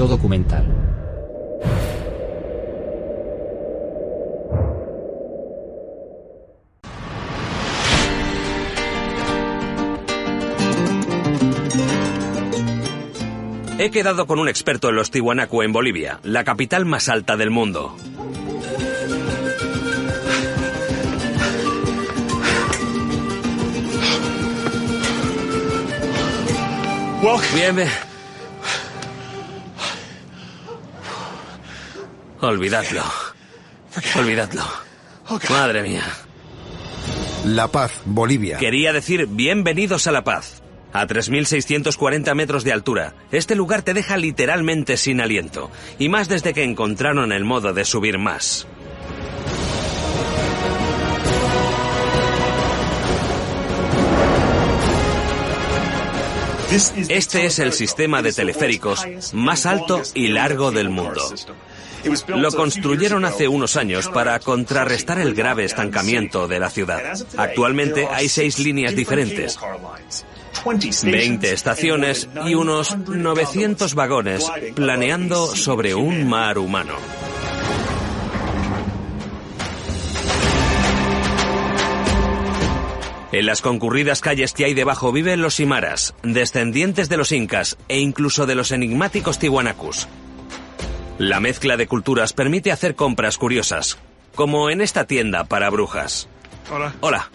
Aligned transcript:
Yo 0.00 0.06
documental. 0.06 0.64
He 13.78 13.90
quedado 13.90 14.26
con 14.26 14.38
un 14.38 14.48
experto 14.48 14.88
en 14.88 14.96
los 14.96 15.10
Tiwanaku 15.10 15.60
en 15.60 15.72
Bolivia, 15.74 16.18
la 16.22 16.44
capital 16.44 16.86
más 16.86 17.10
alta 17.10 17.36
del 17.36 17.50
mundo. 17.50 17.94
Bien, 27.54 27.76
bien. 27.76 28.09
Olvidadlo. 32.40 33.02
Olvidadlo. 34.16 34.62
Madre 35.50 35.82
mía. 35.82 36.04
La 37.44 37.68
Paz, 37.68 37.92
Bolivia. 38.06 38.56
Quería 38.56 38.92
decir 38.92 39.26
bienvenidos 39.26 40.06
a 40.06 40.12
La 40.12 40.24
Paz. 40.24 40.62
A 40.92 41.06
3.640 41.06 42.34
metros 42.34 42.64
de 42.64 42.72
altura, 42.72 43.14
este 43.30 43.54
lugar 43.54 43.82
te 43.82 43.94
deja 43.94 44.16
literalmente 44.16 44.96
sin 44.96 45.20
aliento, 45.20 45.70
y 45.98 46.08
más 46.08 46.28
desde 46.28 46.52
que 46.52 46.64
encontraron 46.64 47.30
el 47.30 47.44
modo 47.44 47.72
de 47.72 47.84
subir 47.84 48.18
más. 48.18 48.66
Este 56.70 57.46
es 57.46 57.58
el 57.58 57.72
sistema 57.72 58.22
de 58.22 58.32
teleféricos 58.32 59.04
más 59.32 59.66
alto 59.66 60.02
y 60.14 60.28
largo 60.28 60.70
del 60.70 60.88
mundo. 60.88 61.20
Lo 62.28 62.52
construyeron 62.52 63.24
hace 63.24 63.48
unos 63.48 63.76
años 63.76 64.08
para 64.08 64.38
contrarrestar 64.38 65.18
el 65.18 65.34
grave 65.34 65.64
estancamiento 65.64 66.46
de 66.46 66.60
la 66.60 66.70
ciudad. 66.70 67.02
Actualmente 67.36 68.06
hay 68.06 68.28
seis 68.28 68.58
líneas 68.60 68.94
diferentes, 68.94 69.58
20 71.02 71.52
estaciones 71.52 72.28
y 72.46 72.54
unos 72.54 72.96
900 72.96 73.94
vagones 73.94 74.50
planeando 74.74 75.54
sobre 75.56 75.94
un 75.94 76.28
mar 76.28 76.58
humano. 76.58 76.94
En 83.32 83.46
las 83.46 83.62
concurridas 83.62 84.20
calles 84.20 84.52
que 84.52 84.64
hay 84.64 84.74
debajo 84.74 85.12
viven 85.12 85.40
los 85.40 85.60
Imaras, 85.60 86.14
descendientes 86.24 87.08
de 87.08 87.16
los 87.16 87.30
incas 87.30 87.78
e 87.88 88.00
incluso 88.00 88.44
de 88.44 88.56
los 88.56 88.72
enigmáticos 88.72 89.38
tihuanacus. 89.38 90.08
La 91.18 91.38
mezcla 91.38 91.76
de 91.76 91.86
culturas 91.86 92.32
permite 92.32 92.72
hacer 92.72 92.96
compras 92.96 93.38
curiosas, 93.38 93.98
como 94.34 94.68
en 94.68 94.80
esta 94.80 95.04
tienda 95.04 95.44
para 95.44 95.70
brujas. 95.70 96.28
Hola. 96.72 96.94
Hola. 97.00 97.30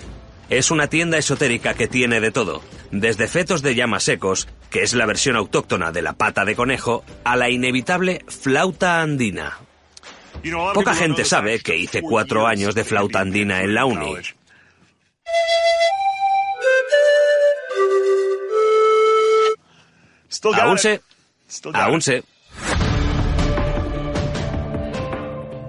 Es 0.50 0.70
una 0.70 0.88
tienda 0.88 1.18
esotérica 1.18 1.74
que 1.74 1.88
tiene 1.88 2.20
de 2.20 2.32
todo, 2.32 2.62
desde 2.92 3.28
fetos 3.28 3.62
de 3.62 3.76
llamas 3.76 4.04
secos, 4.04 4.48
que 4.70 4.84
es 4.84 4.94
la 4.94 5.06
versión 5.06 5.36
autóctona 5.38 5.92
de 5.92 6.02
la 6.02 6.14
pata 6.14 6.46
de 6.46 6.56
conejo, 6.56 7.04
a 7.24 7.36
la 7.36 7.50
inevitable 7.50 8.24
flauta 8.28 9.02
andina. 9.02 9.58
Poca 10.74 10.94
gente 10.94 11.26
sabe 11.26 11.60
que 11.60 11.78
hice 11.78 12.02
cuatro 12.02 12.46
años 12.46 12.76
de 12.76 12.84
flauta 12.84 13.22
andina 13.22 13.64
en 13.64 13.74
la 13.74 13.86
uni. 13.86 14.16
Aún 20.54 20.78
sé. 20.78 21.02
Aún 21.74 22.02
sé. 22.02 22.24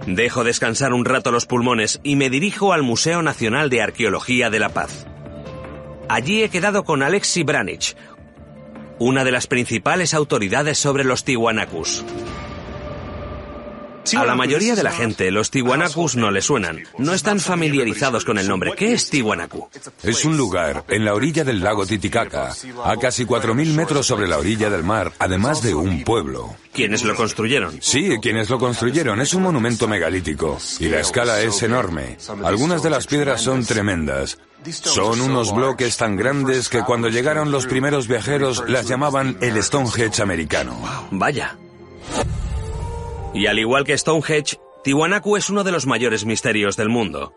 Dejo 0.07 0.45
descansar 0.45 0.93
un 0.93 1.05
rato 1.05 1.33
los 1.33 1.47
pulmones 1.47 2.01
y 2.05 2.17
me 2.17 2.31
dirijo 2.31 2.73
al 2.73 2.83
Museo 2.83 3.23
Nacional 3.23 3.71
de 3.71 3.83
Arqueología 3.83 4.51
de 4.51 4.61
La 4.61 4.69
Paz. 4.69 5.07
Allí 6.09 6.43
he 6.43 6.49
quedado 6.49 6.85
con 6.85 7.03
Alexi 7.03 7.43
Branich, 7.43 7.97
una 9.01 9.25
de 9.25 9.33
las 9.33 9.49
principales 9.49 10.15
autoridades 10.15 10.79
sobre 10.79 11.03
los 11.03 11.25
Tiwanakus. 11.25 12.05
A 14.15 14.25
la 14.25 14.35
mayoría 14.37 14.75
de 14.75 14.83
la 14.83 14.93
gente 14.93 15.31
los 15.31 15.51
Tiwanakus 15.51 16.17
no 16.17 16.31
le 16.31 16.41
suenan, 16.41 16.83
no 16.99 17.13
están 17.13 17.41
familiarizados 17.41 18.25
con 18.25 18.39
el 18.39 18.47
nombre. 18.47 18.73
¿Qué 18.77 18.93
es 18.93 19.11
Tiwanaku? 19.11 19.69
Es 20.03 20.25
un 20.25 20.37
lugar 20.37 20.85
en 20.89 21.05
la 21.05 21.15
orilla 21.15 21.43
del 21.43 21.61
lago 21.61 21.87
Titicaca, 21.87 22.55
a 22.85 22.97
casi 22.97 23.25
4.000 23.25 23.75
metros 23.75 24.07
sobre 24.07 24.29
la 24.29 24.39
orilla 24.39 24.71
del 24.71 24.85
mar, 24.85 25.13
además 25.19 25.63
de 25.63 25.75
un 25.75 26.05
pueblo. 26.05 26.55
¿Quiénes 26.73 27.05
lo 27.05 27.17
construyeron? 27.17 27.79
Sí, 27.81 28.19
quienes 28.21 28.51
lo 28.51 28.59
construyeron. 28.59 29.21
Es 29.21 29.35
un 29.35 29.43
monumento 29.43 29.89
megalítico 29.89 30.59
y 30.79 30.89
la 30.89 31.01
escala 31.01 31.41
es 31.41 31.63
enorme. 31.63 32.19
Algunas 32.45 32.83
de 32.83 32.91
las 32.91 33.07
piedras 33.07 33.41
son 33.41 33.65
tremendas. 33.65 34.39
Son 34.71 35.21
unos 35.21 35.55
bloques 35.55 35.97
tan 35.97 36.17
grandes 36.17 36.69
que 36.69 36.83
cuando 36.83 37.09
llegaron 37.09 37.51
los 37.51 37.67
primeros 37.67 38.09
viajeros 38.09 38.65
las 38.69 38.89
llamaban 38.89 39.39
el 39.41 39.63
Stonehenge 39.63 40.23
americano. 40.23 40.77
Vaya. 41.11 41.57
Y 43.37 43.49
al 43.49 43.59
igual 43.59 43.85
que 43.85 43.97
Stonehenge, 43.97 44.59
Tiwanaku 44.83 45.37
es 45.37 45.51
uno 45.51 45.63
de 45.63 45.71
los 45.71 45.87
mayores 45.87 46.25
misterios 46.25 46.75
del 46.79 46.89
mundo. 46.89 47.35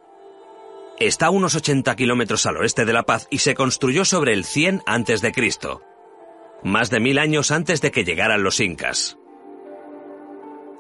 Está 0.98 1.26
a 1.26 1.30
unos 1.30 1.56
80 1.56 1.94
kilómetros 1.98 2.46
al 2.46 2.56
oeste 2.56 2.86
de 2.86 2.94
La 2.94 3.04
Paz 3.04 3.28
y 3.30 3.40
se 3.40 3.54
construyó 3.54 4.06
sobre 4.06 4.32
el 4.32 4.46
100 4.46 4.82
antes 4.86 5.20
de 5.22 5.34
Cristo, 5.34 5.82
más 6.64 6.90
de 6.90 7.02
mil 7.02 7.20
años 7.20 7.52
antes 7.52 7.82
de 7.82 7.92
que 7.92 8.06
llegaran 8.06 8.44
los 8.44 8.62
incas. 8.62 9.18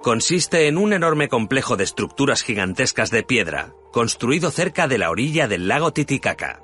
Consiste 0.01 0.67
en 0.67 0.77
un 0.77 0.93
enorme 0.93 1.27
complejo 1.27 1.75
de 1.75 1.83
estructuras 1.83 2.41
gigantescas 2.41 3.11
de 3.11 3.23
piedra, 3.23 3.73
construido 3.91 4.51
cerca 4.51 4.87
de 4.87 4.99
la 4.99 5.09
orilla 5.09 5.49
del 5.49 5.67
lago 5.67 5.91
Titicaca. 5.91 6.61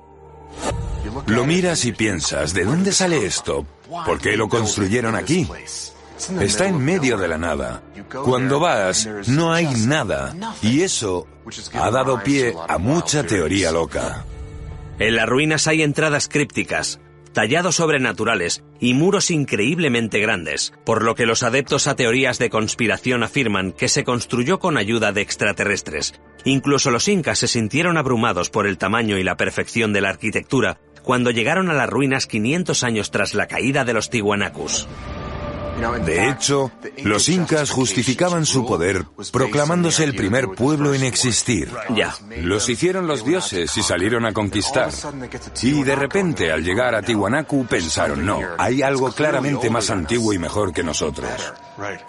Lo 1.28 1.46
miras 1.46 1.84
y 1.84 1.92
piensas, 1.92 2.54
¿de 2.54 2.64
dónde 2.64 2.94
sale 2.94 3.26
esto? 3.26 3.66
¿Por 4.06 4.22
qué 4.22 4.38
lo 4.38 4.48
construyeron 4.48 5.14
aquí? 5.14 5.46
Está 6.40 6.68
en 6.68 6.84
medio 6.84 7.18
de 7.18 7.28
la 7.28 7.38
nada. 7.38 7.84
Cuando 8.24 8.60
vas, 8.60 9.08
no 9.28 9.54
hay 9.54 9.68
nada. 9.86 10.36
Y 10.62 10.82
eso 10.82 11.28
ha 11.74 11.92
dado 11.92 12.22
pie 12.24 12.54
a 12.68 12.78
mucha 12.78 13.24
teoría 13.24 13.72
loca. 13.72 14.26
En 15.00 15.16
las 15.16 15.28
ruinas 15.28 15.68
hay 15.68 15.82
entradas 15.82 16.30
crípticas, 16.30 17.00
tallados 17.34 17.76
sobrenaturales 17.76 18.64
y 18.80 18.94
muros 18.94 19.30
increíblemente 19.30 20.20
grandes, 20.20 20.74
por 20.86 21.04
lo 21.04 21.16
que 21.16 21.26
los 21.26 21.44
adeptos 21.44 21.88
a 21.88 21.96
teorías 21.96 22.40
de 22.40 22.50
conspiración 22.50 23.24
afirman 23.24 23.74
que 23.74 23.90
se 23.90 24.06
construyó 24.06 24.60
con 24.60 24.78
ayuda 24.78 25.12
de 25.12 25.22
extraterrestres. 25.22 26.14
Incluso 26.46 26.92
los 26.92 27.08
incas 27.10 27.40
se 27.40 27.48
sintieron 27.48 27.98
abrumados 27.98 28.50
por 28.50 28.68
el 28.68 28.78
tamaño 28.78 29.18
y 29.18 29.24
la 29.24 29.36
perfección 29.36 29.92
de 29.92 30.02
la 30.02 30.10
arquitectura 30.10 30.80
cuando 31.04 31.30
llegaron 31.30 31.70
a 31.70 31.74
las 31.74 31.90
ruinas 31.90 32.26
500 32.26 32.84
años 32.84 33.12
tras 33.12 33.36
la 33.36 33.48
caída 33.48 33.86
de 33.86 33.94
los 33.94 34.10
Tiwanakus. 34.10 34.88
De 36.06 36.30
hecho, 36.30 36.72
los 37.04 37.28
incas 37.28 37.70
justificaban 37.70 38.46
su 38.46 38.66
poder 38.66 39.06
proclamándose 39.32 40.04
el 40.04 40.16
primer 40.16 40.50
pueblo 40.50 40.94
en 40.94 41.04
existir. 41.04 41.70
Ya. 41.94 42.16
Los 42.42 42.70
hicieron 42.70 43.08
los 43.08 43.26
dioses 43.26 43.76
y 43.76 43.84
salieron 43.84 44.26
a 44.26 44.34
conquistar. 44.34 44.90
Y 45.62 45.84
de 45.84 45.96
repente, 45.96 46.52
al 46.52 46.64
llegar 46.64 46.96
a 46.96 47.02
Tiwanaku, 47.02 47.66
pensaron, 47.66 48.26
no, 48.26 48.40
hay 48.58 48.82
algo 48.82 49.12
claramente 49.12 49.70
más 49.70 49.90
antiguo 49.90 50.32
y 50.34 50.40
mejor 50.40 50.72
que 50.74 50.84
nosotros. 50.84 51.30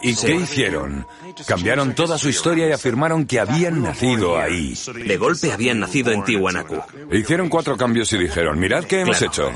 ¿Y 0.01 0.15
qué 0.15 0.37
hicieron? 0.37 1.07
Cambiaron 1.47 1.95
toda 1.95 2.19
su 2.19 2.29
historia 2.29 2.69
y 2.69 2.73
afirmaron 2.73 3.27
que 3.27 3.41
habían 3.41 3.83
nacido 3.83 4.39
ahí. 4.39 4.75
De 5.07 5.17
golpe 5.17 5.53
habían 5.53 5.81
nacido 5.81 6.13
en 6.13 6.23
Tiwanaku. 6.25 6.77
Hicieron 7.11 7.49
cuatro 7.49 7.77
cambios 7.77 8.13
y 8.13 8.19
dijeron, 8.19 8.59
mirad 8.61 8.85
qué 8.85 9.01
hemos 9.01 9.19
Claro. 9.19 9.33
hecho. 9.33 9.51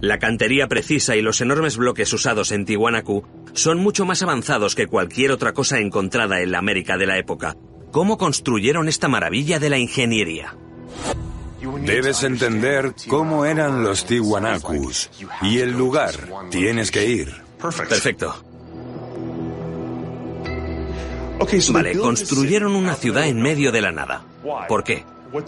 La 0.00 0.18
cantería 0.18 0.66
precisa 0.66 1.14
y 1.16 1.22
los 1.22 1.40
enormes 1.40 1.76
bloques 1.76 2.12
usados 2.12 2.52
en 2.52 2.64
Tiwanaku 2.64 3.24
son 3.52 3.78
mucho 3.78 4.06
más 4.06 4.22
avanzados 4.22 4.74
que 4.74 4.86
cualquier 4.86 5.30
otra 5.30 5.52
cosa 5.52 5.78
encontrada 5.78 6.40
en 6.40 6.52
la 6.52 6.58
América 6.58 6.96
de 6.96 7.06
la 7.06 7.18
época. 7.18 7.56
¿Cómo 7.90 8.16
construyeron 8.16 8.88
esta 8.88 9.08
maravilla 9.08 9.58
de 9.58 9.70
la 9.70 9.78
ingeniería? 9.78 10.56
Debes 11.82 12.22
entender 12.22 12.94
cómo 13.08 13.44
eran 13.44 13.82
los 13.82 14.06
Tiwanacus 14.06 15.10
y 15.42 15.58
el 15.58 15.72
lugar. 15.72 16.14
Tienes 16.50 16.90
que 16.90 17.04
ir. 17.06 17.34
Perfecto. 17.60 18.42
Vale, 21.72 21.98
construyeron 21.98 22.74
una 22.74 22.94
ciudad 22.94 23.26
en 23.26 23.40
medio 23.42 23.72
de 23.72 23.80
la 23.80 23.92
nada. 23.92 24.24
¿Por 24.68 24.84
qué? 24.84 25.04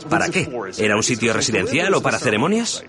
¿Para 0.08 0.28
qué? 0.28 0.48
¿Era 0.78 0.96
un 0.96 1.02
sitio 1.02 1.32
residencial 1.32 1.94
o 1.94 2.02
para 2.02 2.18
ceremonias? 2.18 2.84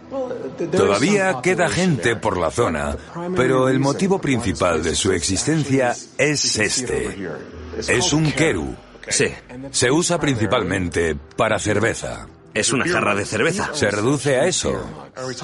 Todavía 0.71 1.39
queda 1.41 1.69
gente 1.69 2.15
por 2.15 2.37
la 2.37 2.51
zona, 2.51 2.97
pero 3.35 3.69
el 3.69 3.79
motivo 3.79 4.19
principal 4.19 4.83
de 4.83 4.95
su 4.95 5.11
existencia 5.11 5.95
es 6.17 6.57
este. 6.59 7.29
Es 7.87 8.13
un 8.13 8.31
keru. 8.31 8.75
Sí. 9.07 9.25
Se 9.71 9.91
usa 9.91 10.19
principalmente 10.19 11.15
para 11.35 11.59
cerveza. 11.59 12.27
Es 12.53 12.71
una 12.71 12.85
jarra 12.85 13.15
de 13.15 13.25
cerveza. 13.25 13.69
Se 13.73 13.89
reduce 13.89 14.37
a 14.37 14.45
eso. 14.45 14.79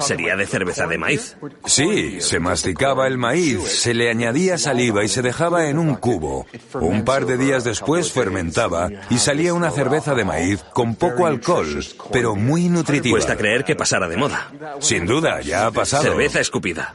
Sería 0.00 0.36
de 0.36 0.46
cerveza 0.46 0.86
de 0.86 0.98
maíz. 0.98 1.36
Sí, 1.64 2.20
se 2.20 2.38
masticaba 2.40 3.06
el 3.06 3.18
maíz, 3.18 3.62
se 3.62 3.94
le 3.94 4.10
añadía 4.10 4.58
saliva 4.58 5.04
y 5.04 5.08
se 5.08 5.22
dejaba 5.22 5.68
en 5.68 5.78
un 5.78 5.96
cubo. 5.96 6.46
Un 6.74 7.04
par 7.04 7.26
de 7.26 7.36
días 7.36 7.64
después 7.64 8.12
fermentaba 8.12 8.88
y 9.10 9.18
salía 9.18 9.54
una 9.54 9.70
cerveza 9.70 10.14
de 10.14 10.24
maíz 10.24 10.62
con 10.72 10.94
poco 10.94 11.26
alcohol, 11.26 11.84
pero 12.12 12.36
muy 12.36 12.68
nutritiva. 12.68 13.14
Cuesta 13.14 13.36
creer 13.36 13.64
que 13.64 13.76
pasara 13.76 14.08
de 14.08 14.16
moda. 14.16 14.50
Sin 14.80 15.06
duda, 15.06 15.40
ya 15.40 15.66
ha 15.66 15.70
pasado. 15.70 16.04
Cerveza 16.04 16.40
escupida. 16.40 16.94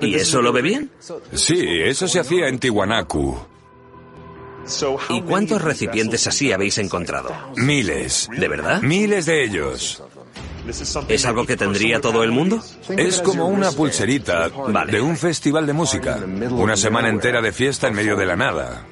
¿Y 0.00 0.14
eso 0.16 0.42
lo 0.42 0.52
bebían? 0.52 0.90
Sí, 1.32 1.80
eso 1.82 2.08
se 2.08 2.20
hacía 2.20 2.48
en 2.48 2.58
Tiwanaku. 2.58 3.49
¿Y 5.08 5.22
cuántos 5.22 5.62
recipientes 5.62 6.26
así 6.26 6.52
habéis 6.52 6.78
encontrado? 6.78 7.34
Miles. 7.56 8.28
¿De 8.36 8.48
verdad? 8.48 8.82
Miles 8.82 9.26
de 9.26 9.44
ellos. 9.44 10.02
¿Es 11.08 11.24
algo 11.26 11.46
que 11.46 11.56
tendría 11.56 12.00
todo 12.00 12.22
el 12.22 12.30
mundo? 12.30 12.62
Es 12.88 13.20
como 13.20 13.46
una 13.48 13.72
pulserita 13.72 14.48
Vale. 14.68 14.92
de 14.92 15.00
un 15.00 15.16
festival 15.16 15.66
de 15.66 15.72
música. 15.72 16.18
Una 16.50 16.76
semana 16.76 17.08
entera 17.08 17.40
de 17.40 17.52
fiesta 17.52 17.88
en 17.88 17.94
medio 17.94 18.16
de 18.16 18.26
la 18.26 18.36
nada. 18.36 18.86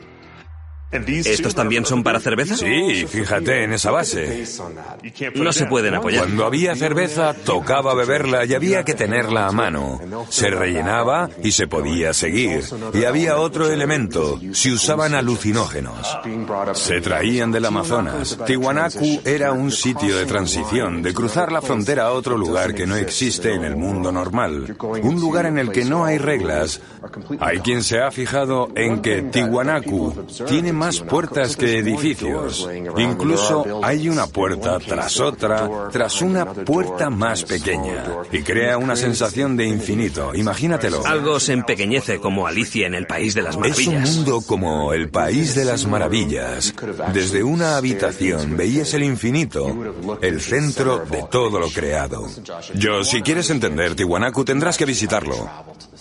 ¿Estos 0.91 1.55
también 1.55 1.85
son 1.85 2.03
para 2.03 2.19
cerveza? 2.19 2.57
Sí, 2.57 3.07
fíjate 3.07 3.65
en 3.65 3.75
esa 3.75 3.91
base. 3.91 4.45
No 5.35 5.53
se 5.53 5.67
pueden 5.67 5.95
apoyar. 5.95 6.25
Cuando 6.25 6.47
había 6.47 6.75
cerveza, 6.77 7.35
tocaba 7.35 7.95
beberla 7.95 8.47
y 8.47 8.55
había 8.55 8.85
que 8.85 8.95
tenerla 8.95 9.47
a 9.49 9.53
mano. 9.53 10.01
Se 10.31 10.49
rellenaba 10.49 11.29
y 11.43 11.53
se 11.53 11.67
podía 11.67 12.15
seguir. 12.15 12.63
Y 12.95 13.05
había 13.05 13.37
otro 13.37 13.71
elemento, 13.71 14.41
se 14.53 14.73
usaban 14.73 15.15
alucinógenos. 15.15 16.19
Se 16.73 17.03
traían 17.03 17.53
del 17.53 17.67
Amazonas. 17.67 18.39
Tiwanaku 18.47 19.21
era 19.27 19.53
un 19.53 19.71
sitio 19.71 20.17
de 20.17 20.25
transición, 20.25 21.03
de 21.03 21.13
cruzar 21.13 21.53
la 21.53 21.61
frontera 21.61 22.05
a 22.05 22.13
otro 22.13 22.39
lugar 22.39 22.75
que 22.75 22.87
no 22.87 22.97
existe 22.97 23.53
en 23.53 23.65
el 23.65 23.77
mundo 23.77 24.11
normal. 24.11 24.75
Un 25.03 25.21
lugar 25.21 25.45
en 25.45 25.59
el 25.59 25.71
que 25.71 25.85
no 25.85 26.07
hay 26.07 26.17
reglas. 26.17 26.81
Hay 27.41 27.59
quien 27.59 27.83
se 27.83 28.01
ha 28.01 28.11
fijado 28.11 28.71
en 28.75 29.03
que 29.03 29.23
Tiwanaku 29.23 30.27
tiene 30.47 30.73
más 30.79 31.01
puertas 31.01 31.57
que 31.57 31.79
edificios. 31.79 32.69
Incluso 32.97 33.81
hay 33.83 34.09
una 34.09 34.27
puerta 34.27 34.79
tras 34.79 35.21
otra, 35.21 35.89
tras 35.93 36.23
una 36.23 36.47
puerta 36.47 37.11
más 37.11 37.43
pequeña. 37.45 38.05
Y 38.33 38.43
crea 38.43 38.79
una 38.79 38.97
sensación 38.97 39.57
de 39.57 39.67
infinito. 39.67 40.35
Imagínatelo. 40.35 41.05
Algo 41.07 41.41
se 41.41 41.53
empequeñece 41.53 42.19
como 42.21 42.47
Alicia 42.47 42.87
en 42.87 42.95
el 42.95 43.07
País 43.07 43.35
de 43.35 43.43
las 43.43 43.57
Es 43.57 43.57
un 43.57 43.61
Maravillas. 43.95 44.15
mundo 44.17 44.41
como 44.47 44.93
el 44.93 45.11
país 45.11 45.55
de 45.55 45.65
las 45.65 45.87
maravillas. 45.87 46.75
Desde 47.13 47.43
una 47.43 47.77
habitación 47.77 48.57
veías 48.57 48.95
el 48.95 49.03
infinito, 49.03 49.77
el 50.23 50.41
centro 50.41 51.01
de 51.01 51.25
todo 51.31 51.59
lo 51.59 51.69
creado. 51.71 52.27
Yo, 52.75 53.05
si 53.05 53.23
quieres 53.23 53.51
entender 53.51 53.95
Tiwanaku, 53.95 54.45
tendrás 54.45 54.77
que 54.77 54.85
visitarlo. 54.85 55.49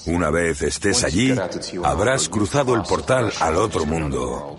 Una 0.05 0.29
vez 0.29 0.61
estés 0.61 1.03
allí, 1.03 1.35
habrás 1.83 2.29
cruzado 2.29 2.75
el 2.75 2.83
portal 2.83 3.31
al 3.39 3.55
otro 3.57 3.85
mundo. 3.85 4.57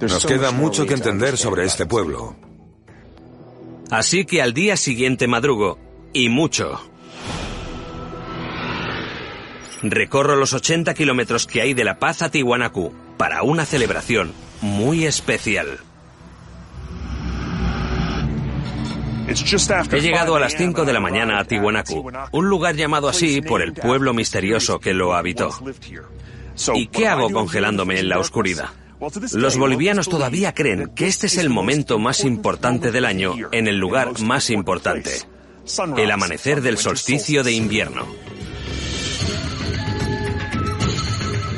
Nos 0.00 0.26
queda 0.26 0.50
mucho 0.50 0.86
que 0.86 0.94
entender 0.94 1.36
sobre 1.36 1.64
este 1.64 1.86
pueblo. 1.86 2.36
Así 3.90 4.24
que 4.24 4.42
al 4.42 4.52
día 4.52 4.76
siguiente 4.76 5.26
madrugo, 5.26 5.78
y 6.12 6.28
mucho. 6.28 6.80
Recorro 9.82 10.36
los 10.36 10.52
80 10.52 10.94
kilómetros 10.94 11.46
que 11.46 11.60
hay 11.60 11.74
de 11.74 11.84
La 11.84 11.98
Paz 11.98 12.22
a 12.22 12.30
Tiwanaku 12.30 12.92
para 13.16 13.42
una 13.42 13.64
celebración 13.64 14.32
muy 14.60 15.04
especial. 15.04 15.78
He 19.28 20.00
llegado 20.00 20.36
a 20.36 20.40
las 20.40 20.56
5 20.56 20.84
de 20.84 20.92
la 20.92 21.00
mañana 21.00 21.38
a 21.38 21.44
Tiwanaku, 21.44 22.10
un 22.32 22.48
lugar 22.48 22.76
llamado 22.76 23.08
así 23.08 23.42
por 23.42 23.60
el 23.60 23.72
pueblo 23.72 24.14
misterioso 24.14 24.78
que 24.78 24.94
lo 24.94 25.14
habitó. 25.14 25.50
¿Y 26.74 26.86
qué 26.86 27.08
hago 27.08 27.30
congelándome 27.30 27.98
en 27.98 28.08
la 28.08 28.18
oscuridad? 28.18 28.70
Los 29.34 29.58
bolivianos 29.58 30.08
todavía 30.08 30.54
creen 30.54 30.90
que 30.94 31.06
este 31.06 31.26
es 31.26 31.36
el 31.36 31.50
momento 31.50 31.98
más 31.98 32.24
importante 32.24 32.92
del 32.92 33.04
año 33.04 33.34
en 33.52 33.68
el 33.68 33.78
lugar 33.78 34.20
más 34.20 34.48
importante, 34.50 35.10
el 35.96 36.10
amanecer 36.10 36.62
del 36.62 36.78
solsticio 36.78 37.44
de 37.44 37.52
invierno. 37.52 38.06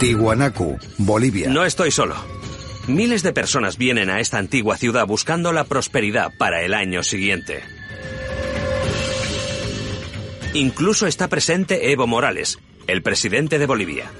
Tiwanaku, 0.00 0.78
Bolivia. 0.98 1.48
No 1.50 1.64
estoy 1.64 1.90
solo. 1.90 2.14
Miles 2.88 3.22
de 3.22 3.32
personas 3.32 3.78
vienen 3.78 4.10
a 4.10 4.20
esta 4.20 4.38
antigua 4.38 4.76
ciudad 4.76 5.06
buscando 5.06 5.52
la 5.52 5.64
prosperidad 5.64 6.32
para 6.38 6.62
el 6.62 6.72
año 6.72 7.02
siguiente. 7.02 7.62
Incluso 10.54 11.06
está 11.06 11.28
presente 11.28 11.92
Evo 11.92 12.06
Morales, 12.06 12.58
el 12.86 13.02
presidente 13.02 13.58
de 13.58 13.66
Bolivia, 13.66 14.10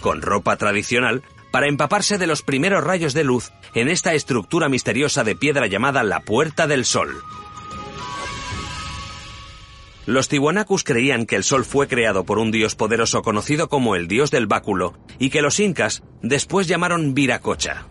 con 0.00 0.22
ropa 0.22 0.56
tradicional 0.56 1.22
para 1.50 1.68
empaparse 1.68 2.18
de 2.18 2.26
los 2.26 2.42
primeros 2.42 2.84
rayos 2.84 3.14
de 3.14 3.24
luz 3.24 3.52
en 3.74 3.88
esta 3.88 4.14
estructura 4.14 4.68
misteriosa 4.68 5.24
de 5.24 5.36
piedra 5.36 5.66
llamada 5.66 6.02
la 6.02 6.20
Puerta 6.20 6.66
del 6.66 6.84
Sol. 6.84 7.22
Los 10.06 10.28
tiwanacus 10.28 10.84
creían 10.84 11.26
que 11.26 11.34
el 11.34 11.42
sol 11.42 11.64
fue 11.64 11.88
creado 11.88 12.24
por 12.24 12.38
un 12.38 12.52
dios 12.52 12.76
poderoso 12.76 13.22
conocido 13.22 13.68
como 13.68 13.96
el 13.96 14.06
dios 14.06 14.30
del 14.30 14.46
báculo 14.46 14.94
y 15.18 15.30
que 15.30 15.42
los 15.42 15.58
incas 15.58 16.04
después 16.22 16.68
llamaron 16.68 17.12
Viracocha. 17.12 17.86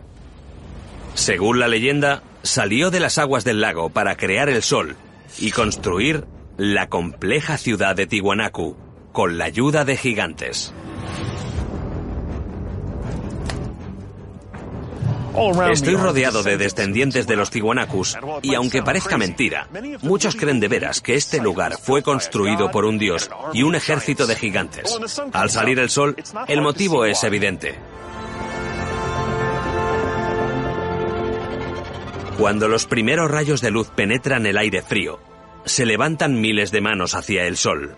Según 1.12 1.58
la 1.58 1.68
leyenda, 1.68 2.22
salió 2.42 2.90
de 2.90 3.00
las 3.00 3.18
aguas 3.18 3.44
del 3.44 3.60
lago 3.60 3.90
para 3.90 4.16
crear 4.16 4.48
el 4.48 4.62
sol 4.62 4.96
y 5.38 5.50
construir 5.50 6.24
la 6.56 6.88
compleja 6.88 7.58
ciudad 7.58 7.94
de 7.94 8.06
Tiwanaku 8.06 8.76
con 9.12 9.36
la 9.36 9.44
ayuda 9.44 9.84
de 9.84 9.96
gigantes. 9.96 10.72
Estoy 15.70 15.96
rodeado 15.96 16.42
de 16.42 16.56
descendientes 16.56 17.26
de 17.26 17.36
los 17.36 17.50
Tiwanacus 17.50 18.16
y 18.42 18.54
aunque 18.54 18.82
parezca 18.82 19.18
mentira, 19.18 19.68
muchos 20.02 20.34
creen 20.34 20.60
de 20.60 20.68
veras 20.68 21.00
que 21.00 21.14
este 21.14 21.40
lugar 21.40 21.76
fue 21.78 22.02
construido 22.02 22.70
por 22.70 22.84
un 22.84 22.98
dios 22.98 23.30
y 23.52 23.62
un 23.62 23.74
ejército 23.74 24.26
de 24.26 24.36
gigantes. 24.36 24.98
Al 25.32 25.50
salir 25.50 25.78
el 25.78 25.90
sol, 25.90 26.16
el 26.48 26.62
motivo 26.62 27.04
es 27.04 27.22
evidente. 27.24 27.74
Cuando 32.38 32.68
los 32.68 32.86
primeros 32.86 33.30
rayos 33.30 33.60
de 33.60 33.70
luz 33.70 33.90
penetran 33.94 34.46
el 34.46 34.58
aire 34.58 34.82
frío, 34.82 35.20
se 35.64 35.86
levantan 35.86 36.40
miles 36.40 36.70
de 36.70 36.80
manos 36.80 37.14
hacia 37.14 37.46
el 37.46 37.56
sol. 37.56 37.96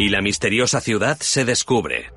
Y 0.00 0.08
la 0.08 0.22
misteriosa 0.22 0.80
ciudad 0.80 1.18
se 1.20 1.44
descubre. 1.44 2.10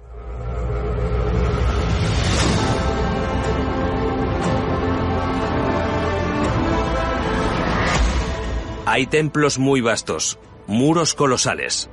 Hay 8.86 9.06
templos 9.08 9.60
muy 9.60 9.82
vastos, 9.82 10.40
muros 10.66 11.13
colosales, 11.13 11.90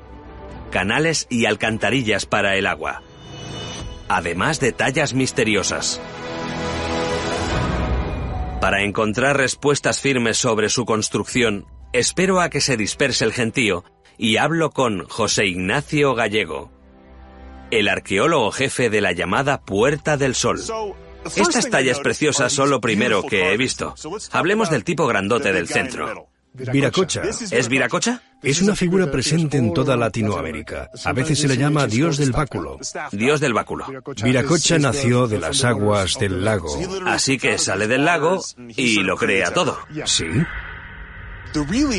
canales 0.70 1.26
y 1.28 1.46
alcantarillas 1.46 2.24
para 2.24 2.54
el 2.54 2.68
agua, 2.68 3.02
además 4.08 4.60
de 4.60 4.70
tallas 4.70 5.12
misteriosas. 5.12 6.00
Para 8.60 8.84
encontrar 8.84 9.36
respuestas 9.36 10.00
firmes 10.00 10.38
sobre 10.38 10.68
su 10.68 10.84
construcción, 10.84 11.66
espero 11.92 12.40
a 12.40 12.48
que 12.48 12.60
se 12.60 12.76
disperse 12.76 13.24
el 13.24 13.32
gentío 13.32 13.82
y 14.20 14.36
hablo 14.36 14.70
con 14.70 15.08
José 15.08 15.46
Ignacio 15.46 16.14
Gallego, 16.14 16.70
el 17.70 17.88
arqueólogo 17.88 18.52
jefe 18.52 18.90
de 18.90 19.00
la 19.00 19.12
llamada 19.12 19.62
Puerta 19.62 20.18
del 20.18 20.34
Sol. 20.34 20.60
Estas 21.36 21.70
tallas 21.70 22.00
preciosas 22.00 22.52
son 22.52 22.68
lo 22.68 22.82
primero 22.82 23.22
que 23.22 23.50
he 23.50 23.56
visto. 23.56 23.94
Hablemos 24.30 24.68
del 24.68 24.84
tipo 24.84 25.06
grandote 25.06 25.54
del 25.54 25.68
centro. 25.68 26.28
Viracocha. 26.52 27.22
¿Es 27.50 27.68
Viracocha? 27.68 28.22
Es 28.42 28.60
una 28.60 28.76
figura 28.76 29.10
presente 29.10 29.56
en 29.56 29.72
toda 29.72 29.96
Latinoamérica. 29.96 30.90
A 31.04 31.12
veces 31.14 31.38
se 31.38 31.48
le 31.48 31.56
llama 31.56 31.86
Dios 31.86 32.18
del 32.18 32.32
Báculo. 32.32 32.78
Dios 33.12 33.40
del 33.40 33.54
báculo. 33.54 33.86
Viracocha 34.22 34.78
nació 34.78 35.28
de 35.28 35.38
las 35.38 35.64
aguas 35.64 36.18
del 36.18 36.44
lago. 36.44 36.68
Así 37.06 37.38
que 37.38 37.56
sale 37.56 37.86
del 37.86 38.04
lago 38.04 38.42
y 38.76 39.02
lo 39.02 39.16
crea 39.16 39.52
todo. 39.52 39.78
¿Sí? 40.04 40.26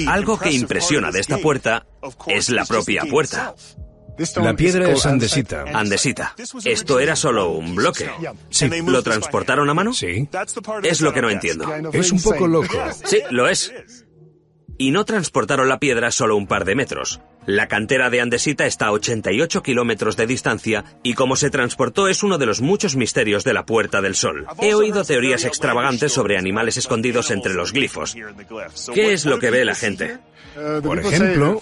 Algo 0.07 0.39
que 0.39 0.51
impresiona 0.51 1.11
de 1.11 1.19
esta 1.19 1.37
puerta 1.37 1.85
es 2.27 2.49
la 2.49 2.65
propia 2.65 3.03
puerta. 3.05 3.55
La 4.35 4.55
piedra 4.55 4.89
es 4.89 5.05
andesita. 5.05 5.65
Andesita. 5.73 6.35
Esto 6.63 6.99
era 6.99 7.15
solo 7.15 7.51
un 7.51 7.75
bloque. 7.75 8.09
Sí. 8.49 8.69
¿Lo 8.85 9.01
transportaron 9.01 9.69
a 9.69 9.73
mano? 9.73 9.93
Sí. 9.93 10.27
Es 10.83 11.01
lo 11.01 11.13
que 11.13 11.21
no 11.21 11.29
entiendo. 11.29 11.73
Es 11.91 12.11
un 12.11 12.21
poco 12.21 12.47
loco. 12.47 12.77
Sí, 13.05 13.21
lo 13.31 13.47
es. 13.47 13.71
Y 14.77 14.91
no 14.91 15.05
transportaron 15.05 15.69
la 15.69 15.79
piedra 15.79 16.11
solo 16.11 16.35
un 16.35 16.47
par 16.47 16.65
de 16.65 16.75
metros. 16.75 17.21
La 17.45 17.67
cantera 17.67 18.09
de 18.09 18.21
andesita 18.21 18.65
está 18.65 18.87
a 18.87 18.91
88 18.91 19.63
kilómetros 19.63 20.15
de 20.15 20.27
distancia 20.27 20.85
y 21.01 21.15
como 21.15 21.35
se 21.35 21.49
transportó 21.49 22.07
es 22.07 22.21
uno 22.21 22.37
de 22.37 22.45
los 22.45 22.61
muchos 22.61 22.95
misterios 22.95 23.43
de 23.43 23.53
la 23.53 23.65
Puerta 23.65 24.01
del 24.01 24.15
Sol. 24.15 24.45
He 24.61 24.75
oído 24.75 25.03
teorías 25.03 25.43
extravagantes 25.45 26.11
sobre 26.11 26.37
animales 26.37 26.77
escondidos 26.77 27.31
entre 27.31 27.53
los 27.53 27.73
glifos. 27.73 28.15
¿Qué 28.93 29.13
es 29.13 29.25
lo 29.25 29.39
que 29.39 29.49
ve 29.49 29.65
la 29.65 29.75
gente? 29.75 30.19
Por 30.83 30.99
ejemplo, 30.99 31.61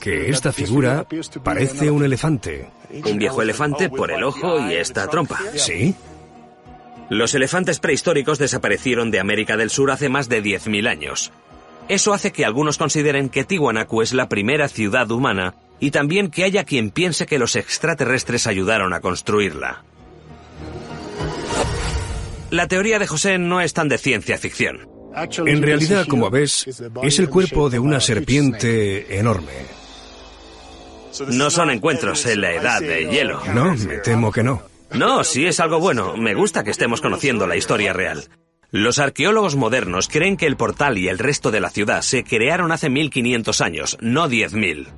que 0.00 0.30
esta 0.30 0.52
figura 0.52 1.06
parece 1.42 1.90
un 1.90 2.04
elefante. 2.04 2.70
Un 3.04 3.18
viejo 3.18 3.42
elefante 3.42 3.88
por 3.90 4.10
el 4.10 4.24
ojo 4.24 4.68
y 4.68 4.74
esta 4.74 5.08
trompa. 5.08 5.38
¿Sí? 5.54 5.94
Los 7.10 7.34
elefantes 7.34 7.80
prehistóricos 7.80 8.38
desaparecieron 8.38 9.10
de 9.10 9.20
América 9.20 9.56
del 9.56 9.70
Sur 9.70 9.90
hace 9.90 10.08
más 10.08 10.28
de 10.28 10.42
10.000 10.42 10.88
años. 10.88 11.32
Eso 11.88 12.14
hace 12.14 12.32
que 12.32 12.44
algunos 12.44 12.78
consideren 12.78 13.28
que 13.28 13.44
Tiwanaku 13.44 14.02
es 14.02 14.14
la 14.14 14.28
primera 14.28 14.68
ciudad 14.68 15.10
humana 15.10 15.54
y 15.80 15.90
también 15.90 16.30
que 16.30 16.44
haya 16.44 16.64
quien 16.64 16.90
piense 16.90 17.26
que 17.26 17.38
los 17.38 17.56
extraterrestres 17.56 18.46
ayudaron 18.46 18.92
a 18.94 19.00
construirla. 19.00 19.84
La 22.50 22.68
teoría 22.68 22.98
de 22.98 23.06
José 23.06 23.38
no 23.38 23.60
es 23.60 23.74
tan 23.74 23.88
de 23.88 23.98
ciencia 23.98 24.38
ficción. 24.38 24.88
En 25.46 25.62
realidad, 25.62 26.06
como 26.08 26.30
ves, 26.30 26.66
es 27.02 27.18
el 27.18 27.28
cuerpo 27.28 27.70
de 27.70 27.78
una 27.78 28.00
serpiente 28.00 29.18
enorme. 29.18 29.52
No 31.28 31.50
son 31.50 31.70
encuentros 31.70 32.26
en 32.26 32.40
la 32.40 32.52
edad 32.52 32.80
de 32.80 33.06
hielo. 33.06 33.40
No, 33.52 33.74
me 33.76 33.98
temo 33.98 34.32
que 34.32 34.42
no. 34.42 34.62
No, 34.92 35.22
sí 35.24 35.46
es 35.46 35.60
algo 35.60 35.78
bueno. 35.80 36.16
Me 36.16 36.34
gusta 36.34 36.64
que 36.64 36.70
estemos 36.70 37.00
conociendo 37.00 37.46
la 37.46 37.56
historia 37.56 37.92
real. 37.92 38.24
Los 38.74 38.98
arqueólogos 38.98 39.54
modernos 39.54 40.08
creen 40.08 40.36
que 40.36 40.46
el 40.46 40.56
portal 40.56 40.98
y 40.98 41.06
el 41.06 41.20
resto 41.20 41.52
de 41.52 41.60
la 41.60 41.70
ciudad 41.70 42.02
se 42.02 42.24
crearon 42.24 42.72
hace 42.72 42.90
1500 42.90 43.60
años, 43.60 43.96
no 44.00 44.28
10.000. 44.28 44.88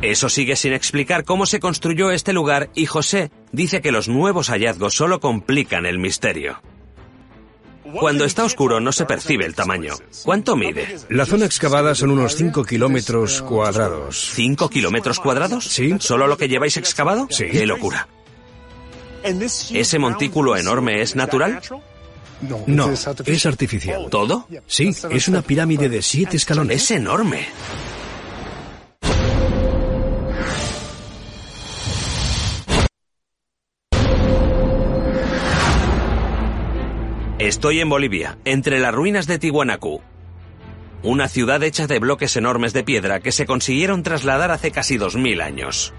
Eso 0.00 0.30
sigue 0.30 0.56
sin 0.56 0.72
explicar 0.72 1.24
cómo 1.24 1.44
se 1.44 1.60
construyó 1.60 2.10
este 2.10 2.32
lugar 2.32 2.70
y 2.74 2.86
José 2.86 3.30
dice 3.52 3.82
que 3.82 3.92
los 3.92 4.08
nuevos 4.08 4.48
hallazgos 4.48 4.94
solo 4.94 5.20
complican 5.20 5.84
el 5.84 5.98
misterio. 5.98 6.62
Cuando 8.00 8.24
está 8.24 8.44
oscuro 8.44 8.80
no 8.80 8.90
se 8.90 9.04
percibe 9.04 9.44
el 9.44 9.54
tamaño. 9.54 9.92
¿Cuánto 10.24 10.56
mide? 10.56 10.96
La 11.10 11.26
zona 11.26 11.44
excavada 11.44 11.94
son 11.94 12.10
unos 12.10 12.36
5 12.36 12.64
kilómetros 12.64 13.42
cuadrados. 13.42 14.30
¿Cinco 14.32 14.70
kilómetros 14.70 15.20
cuadrados? 15.20 15.66
Sí. 15.66 15.94
¿Solo 15.98 16.26
lo 16.26 16.38
que 16.38 16.48
lleváis 16.48 16.78
excavado? 16.78 17.26
Sí. 17.28 17.48
¡Qué 17.52 17.66
locura! 17.66 18.08
¿Ese 19.22 19.98
montículo 19.98 20.56
enorme 20.56 21.02
es 21.02 21.16
natural? 21.16 21.60
No, 22.66 22.92
es 22.92 23.46
artificial. 23.46 24.08
¿Todo? 24.10 24.48
Sí, 24.66 24.94
es 25.10 25.28
una 25.28 25.42
pirámide 25.42 25.88
de 25.88 26.02
siete 26.02 26.36
escalones. 26.36 26.82
Es 26.82 26.90
enorme. 26.92 27.46
Estoy 37.38 37.80
en 37.80 37.88
Bolivia, 37.88 38.38
entre 38.44 38.80
las 38.80 38.94
ruinas 38.94 39.26
de 39.26 39.38
Tiwanaku. 39.38 40.00
Una 41.02 41.28
ciudad 41.28 41.62
hecha 41.62 41.86
de 41.86 41.98
bloques 41.98 42.34
enormes 42.36 42.72
de 42.72 42.82
piedra 42.82 43.20
que 43.20 43.30
se 43.30 43.46
consiguieron 43.46 44.02
trasladar 44.02 44.50
hace 44.50 44.70
casi 44.70 44.96
2000 44.96 45.40
años. 45.42 45.94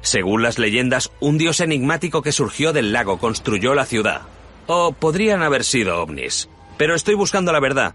Según 0.00 0.42
las 0.42 0.58
leyendas, 0.58 1.12
un 1.20 1.36
dios 1.36 1.60
enigmático 1.60 2.22
que 2.22 2.32
surgió 2.32 2.72
del 2.72 2.92
lago 2.92 3.18
construyó 3.18 3.74
la 3.74 3.84
ciudad. 3.84 4.22
O 4.66 4.92
podrían 4.92 5.42
haber 5.42 5.64
sido 5.64 6.00
ovnis. 6.02 6.48
Pero 6.76 6.94
estoy 6.94 7.14
buscando 7.14 7.52
la 7.52 7.60
verdad. 7.60 7.94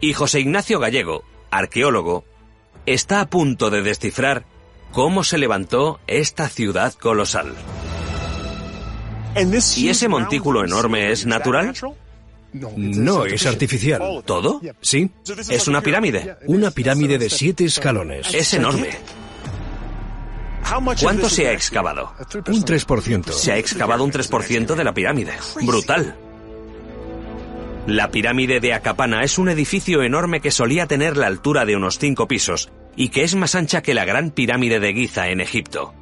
Y 0.00 0.12
José 0.12 0.40
Ignacio 0.40 0.78
Gallego, 0.78 1.24
arqueólogo, 1.50 2.24
está 2.86 3.20
a 3.20 3.26
punto 3.26 3.70
de 3.70 3.82
descifrar 3.82 4.44
cómo 4.92 5.24
se 5.24 5.38
levantó 5.38 6.00
esta 6.06 6.48
ciudad 6.48 6.94
colosal. 6.94 7.54
¿Y 9.76 9.88
ese 9.88 10.08
montículo 10.08 10.64
enorme 10.64 11.12
es 11.12 11.26
natural? 11.26 11.74
No, 12.52 13.26
es 13.26 13.46
artificial. 13.46 14.22
¿Todo? 14.24 14.60
Sí, 14.80 15.10
¿Es 15.48 15.68
una 15.68 15.80
pirámide? 15.82 16.36
una 16.46 16.70
pirámide 16.70 17.18
de 17.18 17.30
siete 17.30 17.64
escalones. 17.64 18.32
Es 18.32 18.54
enorme. 18.54 18.90
¿Cuánto 21.00 21.28
se 21.28 21.48
ha 21.48 21.52
excavado? 21.52 22.12
Un 22.46 22.64
3%. 22.64 23.30
Se 23.30 23.52
ha 23.52 23.58
excavado 23.58 24.04
un 24.04 24.12
3% 24.12 24.74
de 24.74 24.84
la 24.84 24.92
pirámide. 24.92 25.32
Brutal. 25.62 26.16
La 27.86 28.10
pirámide 28.10 28.60
de 28.60 28.74
Acapana 28.74 29.22
es 29.22 29.38
un 29.38 29.48
edificio 29.48 30.02
enorme 30.02 30.40
que 30.40 30.50
solía 30.50 30.86
tener 30.86 31.16
la 31.16 31.26
altura 31.26 31.64
de 31.64 31.74
unos 31.74 31.98
5 31.98 32.28
pisos 32.28 32.70
y 32.96 33.08
que 33.08 33.24
es 33.24 33.34
más 33.34 33.54
ancha 33.54 33.80
que 33.80 33.94
la 33.94 34.04
gran 34.04 34.30
pirámide 34.30 34.78
de 34.78 34.92
Giza 34.92 35.28
en 35.28 35.40
Egipto. 35.40 35.94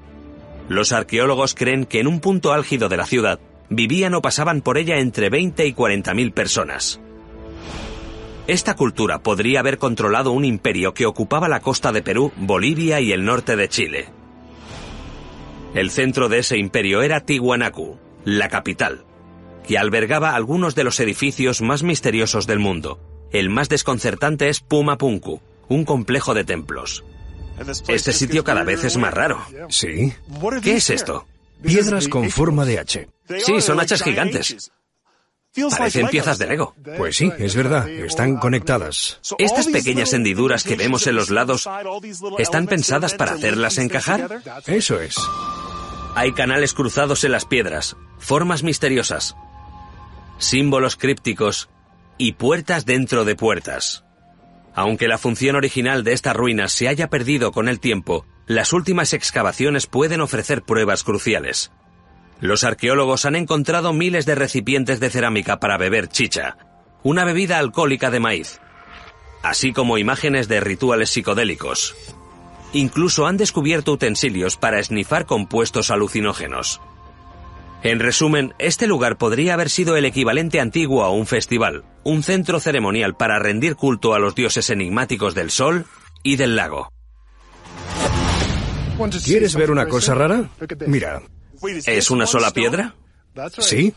Los 0.69 0.91
arqueólogos 0.91 1.55
creen 1.55 1.85
que 1.85 2.01
en 2.01 2.09
un 2.09 2.19
punto 2.19 2.53
álgido 2.53 2.89
de 2.89 2.97
la 2.97 3.07
ciudad 3.07 3.39
vivían 3.69 4.15
o 4.15 4.23
pasaban 4.23 4.63
por 4.63 4.79
ella 4.79 4.99
entre 4.99 5.31
20 5.31 5.65
y 5.65 5.73
40 5.75 6.13
mil 6.15 6.33
personas. 6.33 7.01
Esta 8.49 8.75
cultura 8.75 9.21
podría 9.21 9.61
haber 9.61 9.79
controlado 9.79 10.33
un 10.33 10.45
imperio 10.45 10.93
que 10.93 11.07
ocupaba 11.07 11.49
la 11.49 11.61
costa 11.61 11.93
de 11.93 12.03
Perú, 12.03 12.33
Bolivia 12.37 13.01
y 13.01 13.13
el 13.13 13.25
norte 13.25 13.55
de 13.57 13.69
Chile. 13.69 14.09
El 15.77 15.91
centro 15.91 16.31
de 16.31 16.39
ese 16.39 16.57
imperio 16.57 17.03
era 17.03 17.21
Tiwanaku, 17.21 17.99
la 18.25 18.49
capital, 18.49 19.05
que 19.69 19.77
albergaba 19.77 20.35
algunos 20.35 20.75
de 20.75 20.85
los 20.85 20.99
edificios 21.01 21.61
más 21.61 21.83
misteriosos 21.83 22.47
del 22.47 22.59
mundo. 22.59 22.99
El 23.31 23.51
más 23.51 23.69
desconcertante 23.69 24.49
es 24.49 24.61
Pumapunku, 24.61 25.43
un 25.69 25.85
complejo 25.85 26.33
de 26.33 26.45
templos. 26.45 27.05
Este 27.89 28.15
sitio 28.15 28.43
cada 28.43 28.65
vez 28.65 28.85
es 28.85 28.97
más 28.97 29.13
raro. 29.13 29.39
Sí, 29.69 30.15
¿Qué 30.63 30.77
es 30.77 30.89
esto? 30.89 31.27
piedras 31.63 32.09
con 32.09 32.31
forma 32.31 32.65
de 32.65 32.79
H. 32.79 33.09
Sí, 33.45 33.61
son 33.61 33.79
hachas 33.79 34.03
gigantes. 34.03 34.73
Parecen 35.77 36.09
piezas 36.09 36.39
de 36.39 36.47
Lego. 36.47 36.75
Pues 36.97 37.17
sí, 37.17 37.31
es 37.39 37.55
verdad, 37.55 37.87
están 37.87 38.37
conectadas. 38.37 39.21
Estas 39.37 39.67
pequeñas 39.67 40.15
hendiduras 40.15 40.65
que 40.65 40.77
vemos 40.77 41.07
en 41.07 41.17
los 41.17 41.29
lados 41.29 41.69
están 42.39 42.67
pensadas 42.67 43.13
para 43.13 43.33
hacerlas 43.33 43.77
encajar. 43.77 44.43
Eso 44.67 45.01
es. 45.01 45.17
Hay 46.17 46.33
canales 46.33 46.73
cruzados 46.73 47.25
en 47.25 47.33
las 47.33 47.45
piedras, 47.45 47.95
formas 48.19 48.63
misteriosas, 48.63 49.37
símbolos 50.39 50.97
crípticos 50.97 51.69
y 52.17 52.33
puertas 52.33 52.87
dentro 52.87 53.27
de 53.27 53.37
puertas. 53.37 54.07
Aunque 54.75 55.09
la 55.09 55.19
función 55.19 55.57
original 55.57 56.05
de 56.05 56.15
estas 56.15 56.35
ruinas 56.35 56.73
se 56.73 56.89
haya 56.89 57.11
perdido 57.11 57.53
con 57.53 57.69
el 57.69 57.81
tiempo, 57.81 58.25
las 58.47 58.73
últimas 58.73 59.13
excavaciones 59.13 59.87
pueden 59.87 60.23
ofrecer 60.23 60.63
pruebas 60.63 61.05
cruciales. 61.05 61.71
Los 62.41 62.65
arqueólogos 62.65 63.27
han 63.27 63.37
encontrado 63.37 63.93
miles 63.93 64.25
de 64.25 64.37
recipientes 64.37 65.01
de 65.01 65.11
cerámica 65.11 65.61
para 65.61 65.77
beber 65.77 66.09
chicha, 66.09 66.57
una 67.03 67.27
bebida 67.27 67.59
alcohólica 67.59 68.11
de 68.11 68.21
maíz, 68.21 68.59
así 69.43 69.75
como 69.75 69.99
imágenes 69.99 70.49
de 70.49 70.61
rituales 70.61 71.11
psicodélicos. 71.11 71.95
Incluso 72.77 73.27
han 73.27 73.39
descubierto 73.39 73.93
utensilios 73.93 74.59
para 74.59 74.79
esnifar 74.79 75.25
compuestos 75.25 75.91
alucinógenos. 75.91 76.83
En 77.83 78.01
resumen, 78.01 78.53
este 78.59 78.87
lugar 78.87 79.17
podría 79.17 79.55
haber 79.55 79.71
sido 79.71 79.97
el 79.97 80.05
equivalente 80.05 80.61
antiguo 80.61 81.03
a 81.03 81.11
un 81.11 81.27
festival, 81.27 81.85
un 82.05 82.23
centro 82.23 82.61
ceremonial 82.61 83.17
para 83.17 83.39
rendir 83.39 83.77
culto 83.77 84.13
a 84.13 84.19
los 84.19 84.35
dioses 84.35 84.69
enigmáticos 84.69 85.35
del 85.35 85.51
sol 85.51 85.87
y 86.23 86.37
del 86.37 86.55
lago. 86.55 86.93
¿Quieres 89.25 89.57
ver 89.57 89.71
una 89.71 89.87
cosa 89.89 90.15
rara? 90.15 90.51
Mira, 90.87 91.23
¿Es 91.87 92.11
una 92.11 92.27
sola 92.27 92.51
piedra? 92.51 92.95
sí, 93.59 93.95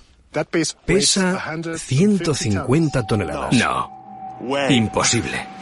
pesa 0.86 1.54
150 1.76 3.08
toneladas. 3.08 3.54
No. 3.54 4.40
Imposible. 4.70 5.59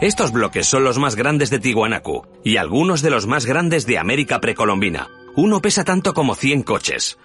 Estos 0.00 0.30
bloques 0.30 0.66
son 0.66 0.84
los 0.84 0.98
más 0.98 1.16
grandes 1.16 1.48
de 1.50 1.58
Tiwanaku 1.58 2.26
y 2.44 2.58
algunos 2.58 3.00
de 3.02 3.10
los 3.10 3.26
más 3.26 3.46
grandes 3.46 3.86
de 3.86 3.98
América 3.98 4.40
precolombina. 4.40 5.08
Uno 5.36 5.60
pesa 5.62 5.84
tanto 5.84 6.12
como 6.14 6.34
100 6.34 6.62
coches. 6.62 7.18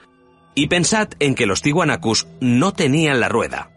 Y 0.56 0.68
pensad 0.68 1.10
en 1.20 1.36
que 1.36 1.46
los 1.46 1.62
Tiwanakus 1.62 2.28
no 2.40 2.72
tenían 2.74 3.20
la 3.20 3.30
rueda. 3.30 3.70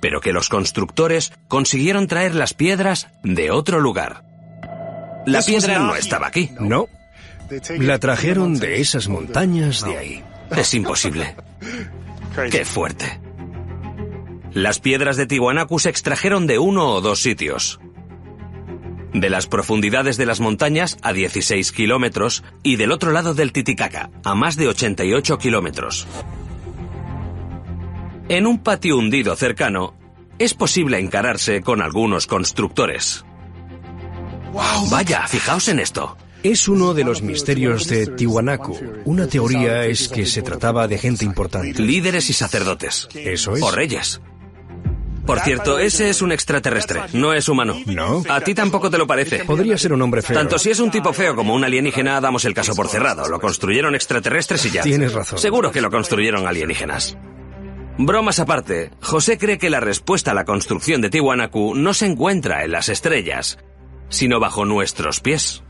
pero 0.00 0.20
que 0.20 0.32
los 0.32 0.48
constructores 0.48 1.32
consiguieron 1.48 2.06
traer 2.06 2.34
las 2.36 2.54
piedras 2.54 3.08
de 3.24 3.50
otro 3.50 3.80
lugar. 3.80 4.22
La 5.26 5.42
piedra 5.42 5.80
no 5.80 5.96
estaba 5.96 6.28
aquí. 6.28 6.50
No. 6.60 6.86
La 7.78 7.98
trajeron 7.98 8.58
de 8.60 8.80
esas 8.80 9.08
montañas 9.08 9.84
de 9.84 9.98
ahí. 9.98 10.24
Es 10.56 10.72
imposible. 10.74 11.34
Qué 12.50 12.64
fuerte. 12.64 13.20
Las 14.52 14.78
piedras 14.78 15.16
de 15.16 15.26
Tiwanaku 15.26 15.78
se 15.80 15.90
extrajeron 15.90 16.46
de 16.46 16.58
uno 16.60 16.90
o 16.92 17.00
dos 17.00 17.20
sitios. 17.20 17.80
De 19.18 19.30
las 19.30 19.48
profundidades 19.48 20.16
de 20.16 20.26
las 20.26 20.38
montañas 20.38 20.96
a 21.02 21.12
16 21.12 21.72
kilómetros 21.72 22.44
y 22.62 22.76
del 22.76 22.92
otro 22.92 23.10
lado 23.10 23.34
del 23.34 23.52
Titicaca 23.52 24.10
a 24.22 24.36
más 24.36 24.56
de 24.56 24.68
88 24.68 25.38
kilómetros. 25.38 26.06
En 28.28 28.46
un 28.46 28.62
patio 28.62 28.96
hundido 28.96 29.34
cercano, 29.34 29.94
es 30.38 30.54
posible 30.54 31.00
encararse 31.00 31.62
con 31.62 31.82
algunos 31.82 32.28
constructores. 32.28 33.24
Vaya, 34.88 35.26
fijaos 35.26 35.66
en 35.66 35.80
esto. 35.80 36.16
Es 36.44 36.68
uno 36.68 36.94
de 36.94 37.02
los 37.02 37.20
misterios 37.20 37.88
de 37.88 38.06
Tiwanaku. 38.06 38.78
Una 39.04 39.26
teoría 39.26 39.84
es 39.84 40.06
que 40.06 40.26
se 40.26 40.42
trataba 40.42 40.86
de 40.86 40.98
gente 40.98 41.24
importante. 41.24 41.82
Líderes 41.82 42.30
y 42.30 42.34
sacerdotes. 42.34 43.08
Eso 43.14 43.56
es. 43.56 43.62
O 43.62 43.72
reyes. 43.72 44.20
Por 45.28 45.40
cierto, 45.40 45.78
ese 45.78 46.08
es 46.08 46.22
un 46.22 46.32
extraterrestre, 46.32 47.02
no 47.12 47.34
es 47.34 47.50
humano. 47.50 47.76
No. 47.84 48.22
A 48.30 48.40
ti 48.40 48.54
tampoco 48.54 48.88
te 48.88 48.96
lo 48.96 49.06
parece. 49.06 49.44
Podría 49.44 49.76
ser 49.76 49.92
un 49.92 50.00
hombre 50.00 50.22
feo. 50.22 50.34
Tanto 50.34 50.58
si 50.58 50.70
es 50.70 50.80
un 50.80 50.90
tipo 50.90 51.12
feo 51.12 51.36
como 51.36 51.54
un 51.54 51.62
alienígena, 51.62 52.18
damos 52.18 52.46
el 52.46 52.54
caso 52.54 52.74
por 52.74 52.88
cerrado. 52.88 53.28
Lo 53.28 53.38
construyeron 53.38 53.94
extraterrestres 53.94 54.64
y 54.64 54.70
ya. 54.70 54.80
Tienes 54.80 55.12
razón. 55.12 55.38
Seguro 55.38 55.70
que 55.70 55.82
lo 55.82 55.90
construyeron 55.90 56.46
alienígenas. 56.46 57.18
Bromas 57.98 58.40
aparte, 58.40 58.90
José 59.02 59.36
cree 59.36 59.58
que 59.58 59.68
la 59.68 59.80
respuesta 59.80 60.30
a 60.30 60.34
la 60.34 60.46
construcción 60.46 61.02
de 61.02 61.10
Tiwanaku 61.10 61.74
no 61.74 61.92
se 61.92 62.06
encuentra 62.06 62.64
en 62.64 62.72
las 62.72 62.88
estrellas, 62.88 63.58
sino 64.08 64.40
bajo 64.40 64.64
nuestros 64.64 65.20
pies. 65.20 65.62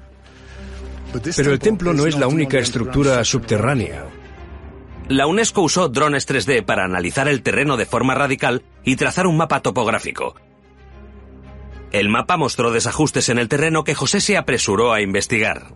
Pero 1.35 1.50
el 1.50 1.59
templo 1.59 1.93
no 1.95 2.07
es 2.07 2.17
la 2.17 2.29
única 2.29 2.61
estructura 2.61 3.25
subterránea. 3.25 4.05
La 5.09 5.27
UNESCO 5.27 5.62
usó 5.62 5.88
drones 5.88 6.29
3D 6.29 6.65
para 6.65 6.85
analizar 6.85 7.29
el 7.29 7.43
terreno 7.43 7.77
de 7.77 7.87
forma 7.87 8.15
radical 8.15 8.62
y 8.85 8.97
trazar 8.97 9.27
un 9.27 9.37
mapa 9.37 9.61
topográfico. 9.61 10.35
El 11.93 12.11
mapa 12.11 12.37
mostró 12.37 12.71
desajustes 12.71 13.31
en 13.31 13.38
el 13.38 13.49
terreno 13.49 13.85
que 13.85 13.95
José 13.95 14.21
se 14.21 14.37
apresuró 14.37 14.93
a 14.93 15.00
investigar. 15.00 15.69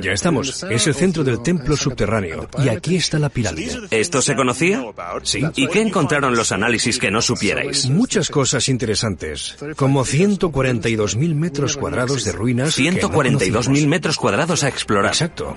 Ya 0.00 0.12
estamos. 0.12 0.64
Es 0.64 0.88
el 0.88 0.94
centro 0.94 1.22
del 1.22 1.40
templo 1.40 1.76
subterráneo. 1.76 2.48
Y 2.58 2.68
aquí 2.68 2.96
está 2.96 3.20
la 3.20 3.28
pirámide. 3.28 3.78
¿Esto 3.92 4.20
se 4.20 4.34
conocía? 4.34 4.84
Sí. 5.22 5.44
¿Y 5.54 5.68
qué 5.68 5.82
encontraron 5.82 6.34
los 6.34 6.50
análisis 6.50 6.98
que 6.98 7.12
no 7.12 7.22
supierais? 7.22 7.88
Muchas 7.88 8.28
cosas 8.28 8.68
interesantes. 8.68 9.56
Como 9.76 10.04
142.000 10.04 11.34
metros 11.36 11.76
cuadrados 11.76 12.24
de 12.24 12.32
ruinas. 12.32 12.74
que 12.74 12.90
no 12.90 12.98
142.000 12.98 13.12
conocíamos. 13.12 13.86
metros 13.86 14.16
cuadrados 14.16 14.64
a 14.64 14.68
explorar. 14.68 15.12
Exacto. 15.12 15.56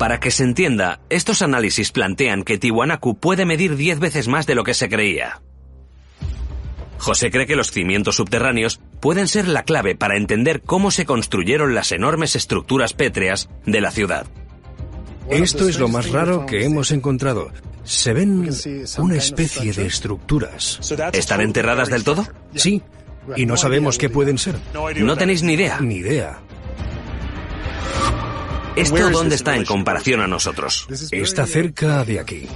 Para 0.00 0.18
que 0.18 0.30
se 0.30 0.44
entienda, 0.44 1.00
estos 1.10 1.42
análisis 1.42 1.92
plantean 1.92 2.42
que 2.42 2.56
Tiwanaku 2.56 3.18
puede 3.18 3.44
medir 3.44 3.76
10 3.76 3.98
veces 3.98 4.28
más 4.28 4.46
de 4.46 4.54
lo 4.54 4.64
que 4.64 4.72
se 4.72 4.88
creía. 4.88 5.42
José 6.96 7.30
cree 7.30 7.46
que 7.46 7.54
los 7.54 7.70
cimientos 7.70 8.16
subterráneos 8.16 8.80
pueden 9.00 9.28
ser 9.28 9.46
la 9.46 9.62
clave 9.62 9.96
para 9.96 10.16
entender 10.16 10.62
cómo 10.62 10.90
se 10.90 11.04
construyeron 11.04 11.74
las 11.74 11.92
enormes 11.92 12.34
estructuras 12.34 12.94
pétreas 12.94 13.50
de 13.66 13.82
la 13.82 13.90
ciudad. 13.90 14.26
Esto 15.28 15.68
es 15.68 15.78
lo 15.78 15.88
más 15.88 16.08
raro 16.08 16.46
que 16.46 16.64
hemos 16.64 16.92
encontrado. 16.92 17.50
Se 17.84 18.14
ven 18.14 18.48
una 18.96 19.16
especie 19.16 19.74
de 19.74 19.84
estructuras. 19.84 20.80
¿Están 21.12 21.42
enterradas 21.42 21.90
del 21.90 22.04
todo? 22.04 22.26
Sí. 22.54 22.80
Y 23.36 23.44
no 23.44 23.58
sabemos 23.58 23.98
qué 23.98 24.08
pueden 24.08 24.38
ser. 24.38 24.56
No 24.72 25.16
tenéis 25.18 25.42
ni 25.42 25.52
idea. 25.52 25.78
Ni 25.78 25.96
idea. 25.96 26.40
¿Esto 28.80 29.10
dónde 29.10 29.34
está 29.34 29.56
en 29.56 29.64
comparación 29.64 30.20
a 30.20 30.26
nosotros? 30.26 30.86
Está 31.12 31.46
cerca 31.46 32.04
de 32.04 32.18
aquí. 32.18 32.48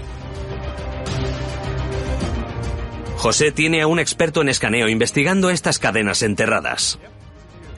José 3.16 3.52
tiene 3.52 3.82
a 3.82 3.86
un 3.86 3.98
experto 3.98 4.42
en 4.42 4.48
escaneo 4.48 4.88
investigando 4.88 5.50
estas 5.50 5.78
cadenas 5.78 6.22
enterradas. 6.22 6.98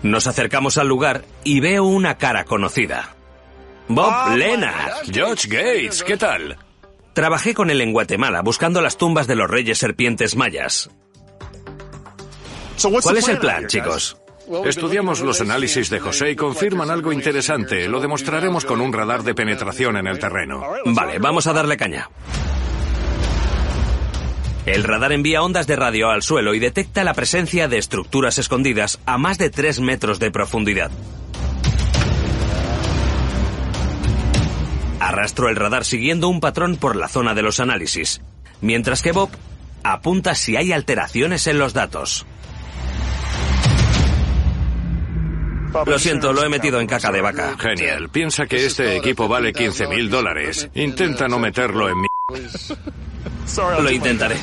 Nos 0.03 0.27
acercamos 0.27 0.79
al 0.79 0.89
lugar 0.89 1.25
y 1.45 1.61
veo 1.61 1.85
una 1.85 2.19
cara 2.19 2.45
conocida. 2.45 3.15
Bob 3.89 4.37
Lennart. 4.37 5.05
George 5.13 5.49
Gates, 5.49 6.03
¿qué 6.03 6.17
tal? 6.17 6.59
Trabajé 7.15 7.55
con 7.55 7.71
él 7.71 7.81
en 7.81 7.93
Guatemala 7.93 8.43
buscando 8.43 8.81
las 8.81 8.97
tumbas 8.97 9.27
de 9.27 9.37
los 9.37 9.51
reyes 9.51 9.79
serpientes 9.79 10.37
mayas. 10.37 10.91
¿Cuál 13.03 13.17
es 13.17 13.29
el 13.29 13.39
plan, 13.39 13.67
chicos? 13.67 14.17
Estudiamos 14.65 15.21
los 15.21 15.41
análisis 15.41 15.91
de 15.91 15.99
José 15.99 16.31
y 16.31 16.37
confirman 16.37 16.91
algo 16.91 17.13
interesante. 17.13 17.89
Lo 17.89 18.01
demostraremos 18.01 18.65
con 18.65 18.81
un 18.81 18.93
radar 18.93 19.23
de 19.23 19.35
penetración 19.35 19.97
en 19.97 20.07
el 20.07 20.19
terreno. 20.19 20.63
Vale, 20.85 21.19
vamos 21.19 21.47
a 21.47 21.53
darle 21.53 21.77
caña. 21.77 22.09
El 24.67 24.83
radar 24.83 25.13
envía 25.13 25.43
ondas 25.43 25.67
de 25.67 25.77
radio 25.77 26.11
al 26.11 26.23
suelo 26.23 26.55
y 26.55 26.59
detecta 26.59 27.05
la 27.05 27.15
presencia 27.15 27.69
de 27.69 27.79
estructuras 27.79 28.39
escondidas 28.39 28.99
a 29.07 29.17
más 29.17 29.39
de 29.39 29.51
3 29.51 29.81
metros 29.81 30.19
de 30.19 30.31
profundidad. 30.31 30.91
Arrastro 34.99 35.49
el 35.49 35.57
radar 35.57 35.85
siguiendo 35.85 36.29
un 36.29 36.41
patrón 36.41 36.77
por 36.77 36.97
la 36.97 37.09
zona 37.09 37.35
de 37.35 37.43
los 37.43 37.61
análisis, 37.61 38.23
mientras 38.61 39.03
que 39.03 39.13
Bob 39.13 39.31
apunta 39.85 40.35
si 40.35 40.57
hay 40.57 40.73
alteraciones 40.73 41.47
en 41.47 41.59
los 41.59 41.73
datos. 41.73 42.27
Lo 45.85 45.99
siento, 45.99 46.33
lo 46.33 46.43
he 46.45 46.49
metido 46.49 46.81
en 46.81 46.87
caca 46.87 47.11
de 47.13 47.21
vaca. 47.21 47.57
Genial. 47.59 48.09
Piensa 48.09 48.47
que 48.47 48.65
este 48.65 48.97
equipo 48.97 49.29
vale 49.29 49.53
15 49.53 49.87
mil 49.89 50.09
dólares. 50.09 50.69
Intenta 50.75 51.29
no 51.29 51.39
meterlo 51.39 51.89
en 51.89 52.01
mi... 52.01 52.09
Lo 53.81 53.91
intentaré. 53.91 54.37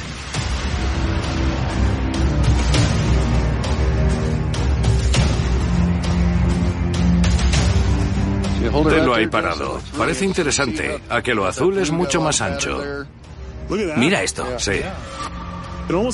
Tenlo 8.90 9.14
ahí 9.14 9.28
parado. 9.28 9.82
Parece 9.98 10.26
interesante. 10.26 11.00
A 11.10 11.22
que 11.22 11.34
lo 11.34 11.46
azul 11.46 11.78
es 11.78 11.92
mucho 11.92 12.22
más 12.22 12.42
ancho. 12.42 12.82
Mira 13.98 14.24
esto. 14.24 14.46
Sí, 14.58 14.82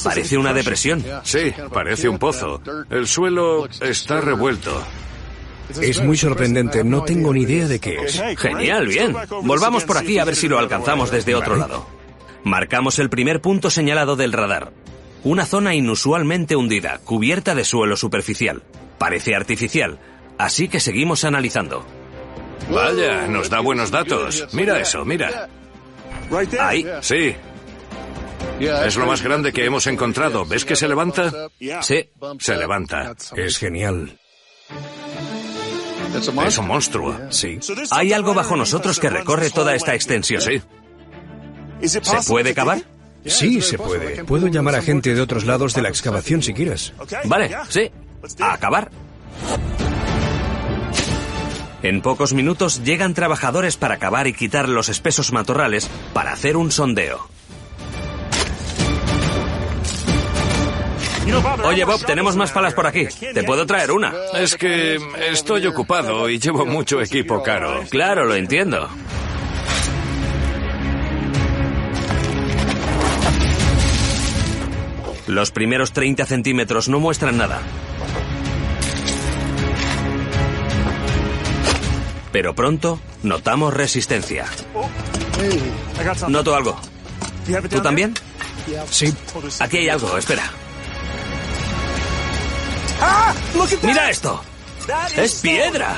Parece 0.04 0.38
una 0.38 0.52
depresión. 0.54 1.04
sí, 1.24 1.54
parece 1.72 2.10
un 2.10 2.18
pozo. 2.18 2.62
El 2.90 3.08
suelo 3.08 3.68
está 3.82 4.20
revuelto. 4.20 4.84
Es 5.82 6.04
muy 6.04 6.18
sorprendente. 6.18 6.84
No 6.84 7.04
tengo 7.04 7.34
ni 7.34 7.42
idea 7.44 7.68
de 7.68 7.80
qué 7.80 7.98
es. 8.04 8.22
Genial, 8.38 8.88
bien. 8.88 9.16
Volvamos 9.44 9.84
por 9.84 9.98
aquí 9.98 10.20
a 10.20 10.26
ver 10.26 10.36
si 10.36 10.48
lo 10.48 10.60
alcanzamos 10.60 11.12
desde 11.12 11.36
otro 11.36 11.56
lado. 11.56 11.86
Marcamos 12.44 13.00
el 13.00 13.10
primer 13.10 13.42
punto 13.42 13.70
señalado 13.70 14.16
del 14.16 14.34
radar. 14.34 14.72
Una 15.24 15.46
zona 15.46 15.76
inusualmente 15.76 16.56
hundida, 16.56 17.00
cubierta 17.04 17.54
de 17.54 17.66
suelo 17.66 17.98
superficial. 17.98 18.64
Parece 18.98 19.36
artificial, 19.36 20.00
así 20.38 20.70
que 20.70 20.80
seguimos 20.80 21.26
analizando. 21.26 21.86
Vaya, 22.70 23.28
nos 23.28 23.50
da 23.50 23.60
buenos 23.60 23.92
datos. 23.92 24.48
Mira 24.54 24.80
eso, 24.80 25.04
mira. 25.04 25.50
Ahí, 26.60 26.86
Sí, 27.02 27.36
es 28.60 28.98
lo 28.98 29.06
más 29.06 29.22
grande 29.22 29.52
que 29.54 29.66
hemos 29.66 29.88
encontrado. 29.88 30.46
¿Ves 30.46 30.66
que 30.66 30.76
se 30.76 30.88
levanta? 30.88 31.50
sí. 31.82 32.10
Se 32.40 32.56
levanta. 32.58 33.16
Es 33.36 33.58
genial. 33.58 34.18
Es 36.46 36.58
un 36.58 36.68
monstruo. 36.68 37.18
Sí. 37.30 37.60
Hay 37.92 38.14
algo 38.14 38.34
bajo 38.34 38.56
nosotros 38.56 39.00
que 39.00 39.10
recorre 39.10 39.50
toda 39.50 39.76
esta 39.76 39.94
extensión. 39.94 40.42
Sí. 40.42 40.62
¿Se 41.88 42.02
puede 42.28 42.54
cavar? 42.54 42.82
Sí, 43.26 43.62
se 43.62 43.78
puede. 43.78 44.24
Puedo 44.24 44.48
llamar 44.48 44.76
a 44.76 44.82
gente 44.82 45.14
de 45.14 45.22
otros 45.22 45.46
lados 45.46 45.74
de 45.74 45.82
la 45.82 45.90
excavación 45.90 46.42
si 46.42 46.54
quieres. 46.54 46.94
Vale, 47.26 47.56
sí. 47.70 47.92
A 48.40 48.54
acabar. 48.54 48.90
En 51.82 52.02
pocos 52.02 52.34
minutos 52.34 52.84
llegan 52.84 53.14
trabajadores 53.14 53.78
para 53.78 53.98
cavar 53.98 54.28
y 54.28 54.34
quitar 54.34 54.68
los 54.68 54.90
espesos 54.90 55.32
matorrales 55.32 55.90
para 56.14 56.34
hacer 56.34 56.58
un 56.58 56.72
sondeo. 56.72 57.30
Oye 61.64 61.86
Bob, 61.86 62.06
tenemos 62.06 62.36
más 62.36 62.52
palas 62.52 62.74
por 62.74 62.88
aquí. 62.88 63.06
¿Te 63.34 63.44
puedo 63.44 63.66
traer 63.66 63.92
una? 63.92 64.14
Es 64.36 64.56
que 64.56 64.98
estoy 65.32 65.66
ocupado 65.68 66.30
y 66.30 66.40
llevo 66.40 66.66
mucho 66.66 67.02
equipo 67.02 67.42
caro. 67.44 67.84
Claro, 67.90 68.26
lo 68.26 68.36
entiendo. 68.36 68.90
Los 75.28 75.52
primeros 75.52 75.94
30 75.94 76.26
centímetros 76.26 76.90
no 76.90 77.00
muestran 77.00 77.38
nada. 77.38 77.62
Pero 82.32 82.56
pronto 82.56 83.00
notamos 83.22 83.74
resistencia. 83.74 84.46
Noto 86.28 86.56
algo. 86.56 86.80
¿Tú 87.70 87.82
también? 87.82 88.16
Sí. 88.90 89.14
Aquí 89.60 89.78
hay 89.78 89.90
algo, 89.90 90.18
espera. 90.18 90.44
¡Mira 93.82 94.10
esto! 94.10 94.42
¡Es 95.16 95.36
piedra! 95.36 95.98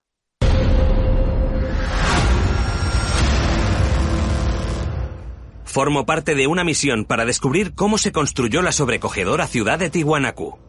Formo 5.71 6.05
parte 6.05 6.35
de 6.35 6.47
una 6.47 6.65
misión 6.65 7.05
para 7.05 7.23
descubrir 7.23 7.73
cómo 7.73 7.97
se 7.97 8.11
construyó 8.11 8.61
la 8.61 8.73
sobrecogedora 8.73 9.47
ciudad 9.47 9.79
de 9.79 9.89
Tiwanaku. 9.89 10.59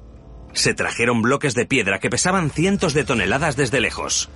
Se 0.52 0.74
trajeron 0.74 1.22
bloques 1.22 1.54
de 1.56 1.66
piedra 1.66 1.98
que 1.98 2.08
pesaban 2.08 2.50
cientos 2.50 2.94
de 2.94 3.02
toneladas 3.02 3.56
desde 3.56 3.80
lejos. 3.80 4.30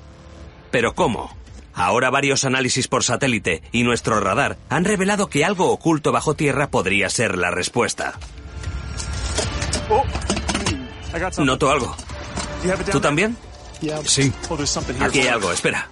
¿Pero 0.72 0.96
cómo? 0.96 1.30
Ahora 1.72 2.10
varios 2.10 2.44
análisis 2.44 2.88
por 2.88 3.04
satélite 3.04 3.62
y 3.70 3.84
nuestro 3.84 4.18
radar 4.18 4.56
han 4.68 4.84
revelado 4.84 5.28
que 5.28 5.44
algo 5.44 5.70
oculto 5.70 6.10
bajo 6.10 6.34
tierra 6.34 6.68
podría 6.68 7.10
ser 7.10 7.38
la 7.38 7.52
respuesta. 7.52 8.18
Noto 11.38 11.70
algo. 11.70 11.96
¿Tú 12.90 12.98
también? 12.98 13.36
Sí. 14.04 14.32
Aquí 15.00 15.20
hay 15.20 15.28
algo, 15.28 15.52
espera. 15.52 15.88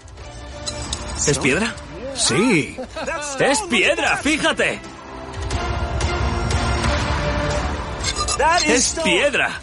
¿Es 1.29 1.39
piedra? 1.39 1.73
Sí. 2.15 2.77
¡Es 3.41 3.61
piedra! 3.63 4.17
¡Fíjate! 4.19 4.79
¡Es 8.67 8.99
piedra! 9.05 9.61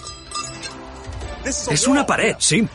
Es 1.46 1.88
una 1.88 2.06
pared. 2.06 2.36
Sí. 2.40 2.68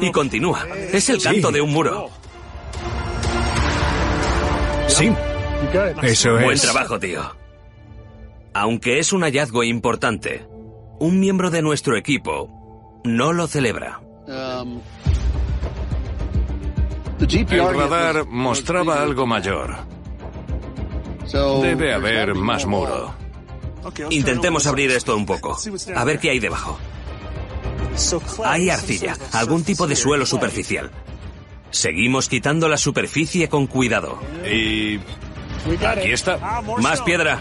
Y 0.00 0.10
continúa. 0.12 0.66
Es 0.92 1.08
el 1.10 1.22
canto 1.22 1.48
Sí. 1.48 1.54
de 1.54 1.60
un 1.60 1.72
muro. 1.72 2.08
Sí. 4.88 5.12
Eso 6.02 6.38
es. 6.38 6.44
Buen 6.44 6.58
trabajo, 6.58 6.98
tío. 6.98 7.36
Aunque 8.54 8.98
es 8.98 9.12
un 9.12 9.22
hallazgo 9.22 9.62
importante, 9.62 10.46
un 10.98 11.20
miembro 11.20 11.50
de 11.50 11.62
nuestro 11.62 11.96
equipo 11.96 13.00
no 13.04 13.32
lo 13.32 13.46
celebra. 13.46 14.00
El 17.20 17.74
radar 17.74 18.26
mostraba 18.26 19.02
algo 19.02 19.26
mayor. 19.26 19.76
Debe 21.62 21.92
haber 21.94 22.34
más 22.34 22.66
muro. 22.66 23.14
Intentemos 24.10 24.66
abrir 24.66 24.90
esto 24.90 25.16
un 25.16 25.26
poco. 25.26 25.56
A 25.94 26.04
ver 26.04 26.18
qué 26.18 26.30
hay 26.30 26.38
debajo. 26.38 26.78
Hay 28.44 28.70
arcilla, 28.70 29.16
algún 29.32 29.64
tipo 29.64 29.86
de 29.86 29.96
suelo 29.96 30.24
superficial. 30.24 30.90
Seguimos 31.70 32.28
quitando 32.28 32.68
la 32.68 32.76
superficie 32.76 33.48
con 33.48 33.66
cuidado. 33.66 34.18
Y... 34.50 34.98
Aquí 35.86 36.12
está. 36.12 36.62
Más 36.78 37.02
piedra. 37.02 37.40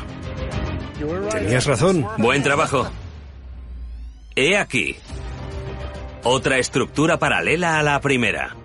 Tenías 1.31 1.65
razón. 1.65 2.05
Buen 2.17 2.43
trabajo. 2.43 2.89
He 4.35 4.57
aquí. 4.57 4.97
Otra 6.23 6.57
estructura 6.57 7.17
paralela 7.17 7.79
a 7.79 7.83
la 7.83 7.99
primera. 8.01 8.55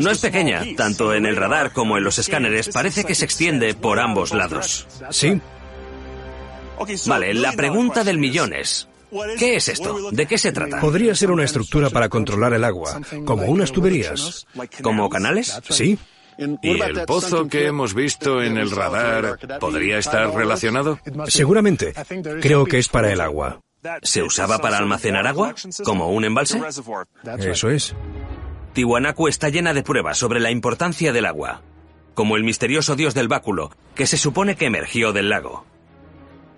No 0.00 0.10
es 0.10 0.18
pequeña, 0.18 0.64
tanto 0.76 1.14
en 1.14 1.26
el 1.26 1.36
radar 1.36 1.72
como 1.72 1.98
en 1.98 2.04
los 2.04 2.18
escáneres 2.18 2.68
parece 2.68 3.04
que 3.04 3.14
se 3.14 3.24
extiende 3.24 3.74
por 3.74 3.98
ambos 3.98 4.32
lados. 4.32 4.86
Sí. 5.10 5.40
Vale, 7.06 7.34
la 7.34 7.52
pregunta 7.52 8.04
del 8.04 8.18
millón 8.18 8.52
es, 8.52 8.88
¿qué 9.38 9.56
es 9.56 9.68
esto? 9.68 10.10
¿De 10.12 10.26
qué 10.26 10.38
se 10.38 10.52
trata? 10.52 10.80
Podría 10.80 11.14
ser 11.14 11.30
una 11.30 11.44
estructura 11.44 11.90
para 11.90 12.08
controlar 12.08 12.52
el 12.52 12.64
agua, 12.64 13.00
como 13.24 13.46
unas 13.46 13.72
tuberías. 13.72 14.46
¿Como 14.82 15.08
canales? 15.08 15.60
Sí. 15.68 15.98
¿Y 16.62 16.80
el 16.80 17.04
pozo 17.04 17.48
que 17.48 17.66
hemos 17.66 17.94
visto 17.94 18.40
en 18.40 18.58
el 18.58 18.70
radar 18.70 19.38
podría 19.58 19.98
estar 19.98 20.32
relacionado? 20.32 21.00
Seguramente. 21.26 21.94
Creo 22.40 22.64
que 22.64 22.78
es 22.78 22.88
para 22.88 23.12
el 23.12 23.20
agua. 23.20 23.60
¿Se 24.02 24.22
usaba 24.22 24.58
para 24.58 24.78
almacenar 24.78 25.26
agua? 25.26 25.54
¿Como 25.84 26.10
un 26.10 26.24
embalse? 26.24 26.60
Eso 27.40 27.70
es. 27.70 27.94
Tiwanaku 28.78 29.26
está 29.26 29.48
llena 29.48 29.74
de 29.74 29.82
pruebas 29.82 30.18
sobre 30.18 30.38
la 30.38 30.52
importancia 30.52 31.12
del 31.12 31.26
agua, 31.26 31.62
como 32.14 32.36
el 32.36 32.44
misterioso 32.44 32.94
dios 32.94 33.12
del 33.12 33.26
báculo, 33.26 33.72
que 33.96 34.06
se 34.06 34.16
supone 34.16 34.54
que 34.54 34.66
emergió 34.66 35.12
del 35.12 35.30
lago. 35.30 35.64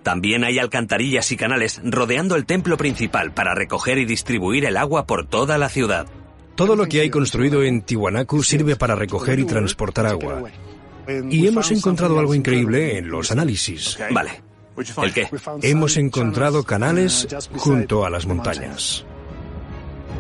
También 0.03 0.45
hay 0.45 0.59
alcantarillas 0.59 1.33
y 1.33 1.39
canales 1.39 1.81
rodeando 1.83 2.37
el 2.37 2.45
templo 2.45 2.77
principal 2.77 3.33
para 3.33 3.55
recoger 3.55 3.97
y 3.97 4.05
distribuir 4.05 4.67
el 4.67 4.77
agua 4.77 5.07
por 5.07 5.27
toda 5.27 5.57
la 5.57 5.71
ciudad. 5.71 6.09
Todo 6.57 6.77
lo 6.77 6.85
que 6.89 7.01
hay 7.01 7.09
construido 7.09 7.63
en 7.63 7.81
Tiwanaku 7.81 8.43
sirve 8.43 8.77
para 8.77 8.95
recoger 8.95 9.39
y 9.39 9.47
transportar 9.47 10.05
agua. 10.05 10.43
Y 11.31 11.47
hemos 11.47 11.71
encontrado 11.71 12.19
algo 12.19 12.35
increíble 12.35 12.99
en 12.99 13.09
los 13.09 13.33
análisis. 13.33 13.99
Vale. 14.11 14.43
¿El 15.03 15.15
qué? 15.15 15.27
Hemos 15.63 15.97
encontrado 15.97 16.65
canales 16.65 17.27
junto 17.57 18.05
a 18.05 18.11
las 18.11 18.27
montañas. 18.27 19.07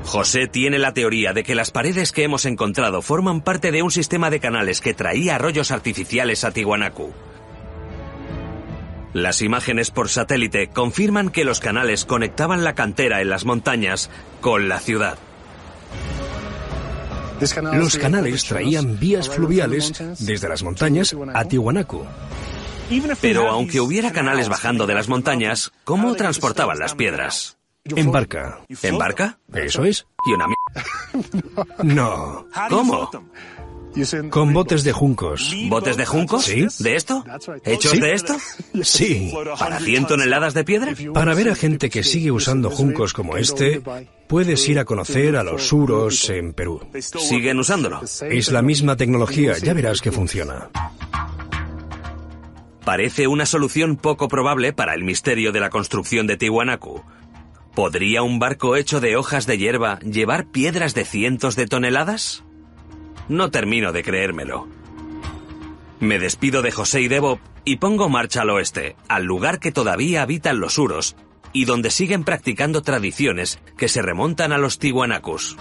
José 0.04 0.48
tiene 0.48 0.78
la 0.78 0.92
teoría 0.92 1.32
de 1.32 1.44
que 1.44 1.54
las 1.54 1.70
paredes 1.70 2.12
que 2.12 2.24
hemos 2.24 2.44
encontrado 2.44 3.02
forman 3.02 3.42
parte 3.42 3.70
de 3.70 3.82
un 3.82 3.90
sistema 3.90 4.30
de 4.30 4.40
canales 4.40 4.80
que 4.80 4.94
traía 4.94 5.36
arroyos 5.36 5.70
artificiales 5.70 6.44
a 6.44 6.50
Tiwanaku. 6.50 7.12
Las 9.12 9.42
imágenes 9.42 9.90
por 9.90 10.08
satélite 10.08 10.68
confirman 10.68 11.30
que 11.30 11.44
los 11.44 11.60
canales 11.60 12.04
conectaban 12.04 12.64
la 12.64 12.74
cantera 12.74 13.20
en 13.20 13.28
las 13.28 13.44
montañas 13.44 14.10
con 14.40 14.68
la 14.68 14.78
ciudad. 14.78 15.18
Los 17.72 17.96
canales 17.96 18.44
traían 18.44 18.98
vías 18.98 19.28
fluviales 19.28 19.92
desde 20.18 20.48
las 20.48 20.62
montañas 20.62 21.16
a 21.34 21.44
Tiwanaku. 21.44 22.04
Pero 23.20 23.48
aunque 23.48 23.80
hubiera 23.80 24.12
canales 24.12 24.48
bajando 24.48 24.86
de 24.86 24.94
las 24.94 25.08
montañas, 25.08 25.72
¿cómo 25.84 26.14
transportaban 26.14 26.78
las 26.78 26.94
piedras? 26.94 27.59
En 27.84 28.12
barca. 28.12 28.60
¿En 28.82 28.98
barca? 28.98 29.38
Eso 29.54 29.84
es. 29.84 30.06
Y 30.26 30.32
una. 30.32 30.46
No. 31.82 32.46
¿Cómo? 32.68 33.10
Con 34.30 34.52
botes 34.52 34.84
de 34.84 34.92
juncos. 34.92 35.52
¿Botes 35.68 35.96
de 35.96 36.06
juncos? 36.06 36.44
Sí. 36.44 36.66
¿De 36.78 36.94
esto? 36.94 37.24
¿Hechos 37.64 37.90
Sí. 37.92 38.00
de 38.00 38.12
esto? 38.12 38.36
Sí. 38.82 39.32
¿Para 39.58 39.80
100 39.80 40.06
toneladas 40.06 40.54
de 40.54 40.62
piedra? 40.64 40.92
Para 41.12 41.34
ver 41.34 41.48
a 41.50 41.54
gente 41.56 41.90
que 41.90 42.04
sigue 42.04 42.30
usando 42.30 42.70
juncos 42.70 43.12
como 43.12 43.36
este, 43.36 43.82
puedes 44.28 44.68
ir 44.68 44.78
a 44.78 44.84
conocer 44.84 45.36
a 45.36 45.42
los 45.42 45.66
suros 45.66 46.28
en 46.30 46.52
Perú. 46.52 46.80
¿Siguen 47.00 47.58
usándolo? 47.58 48.00
Es 48.30 48.52
la 48.52 48.62
misma 48.62 48.96
tecnología, 48.96 49.58
ya 49.58 49.72
verás 49.74 50.00
que 50.00 50.12
funciona. 50.12 50.68
Parece 52.84 53.26
una 53.26 53.46
solución 53.46 53.96
poco 53.96 54.28
probable 54.28 54.72
para 54.72 54.94
el 54.94 55.02
misterio 55.04 55.50
de 55.52 55.60
la 55.60 55.70
construcción 55.70 56.26
de 56.26 56.36
Tiwanaku. 56.36 57.02
¿Podría 57.74 58.22
un 58.22 58.38
barco 58.38 58.74
hecho 58.74 59.00
de 59.00 59.16
hojas 59.16 59.46
de 59.46 59.56
hierba 59.56 60.00
llevar 60.00 60.46
piedras 60.46 60.94
de 60.94 61.04
cientos 61.04 61.54
de 61.54 61.66
toneladas? 61.66 62.44
No 63.28 63.50
termino 63.50 63.92
de 63.92 64.02
creérmelo. 64.02 64.66
Me 66.00 66.18
despido 66.18 66.62
de 66.62 66.72
José 66.72 67.02
y 67.02 67.08
de 67.08 67.20
Bob 67.20 67.38
y 67.64 67.76
pongo 67.76 68.08
marcha 68.08 68.42
al 68.42 68.50
oeste, 68.50 68.96
al 69.08 69.24
lugar 69.24 69.60
que 69.60 69.70
todavía 69.70 70.22
habitan 70.22 70.58
los 70.58 70.78
uros 70.78 71.14
y 71.52 71.64
donde 71.64 71.90
siguen 71.90 72.24
practicando 72.24 72.82
tradiciones 72.82 73.60
que 73.76 73.88
se 73.88 74.02
remontan 74.02 74.52
a 74.52 74.58
los 74.58 74.78
Tiwanakus. 74.78 75.56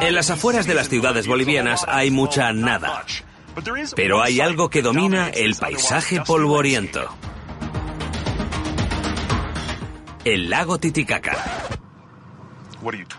En 0.00 0.14
las 0.14 0.30
afueras 0.30 0.66
de 0.66 0.74
las 0.74 0.88
ciudades 0.88 1.26
bolivianas 1.26 1.84
hay 1.88 2.10
mucha 2.10 2.52
nada. 2.52 3.04
Pero 3.96 4.22
hay 4.22 4.40
algo 4.40 4.70
que 4.70 4.82
domina 4.82 5.28
el 5.28 5.54
paisaje 5.54 6.20
polvoriento. 6.20 7.08
El 10.24 10.50
lago 10.50 10.78
Titicaca. 10.78 11.36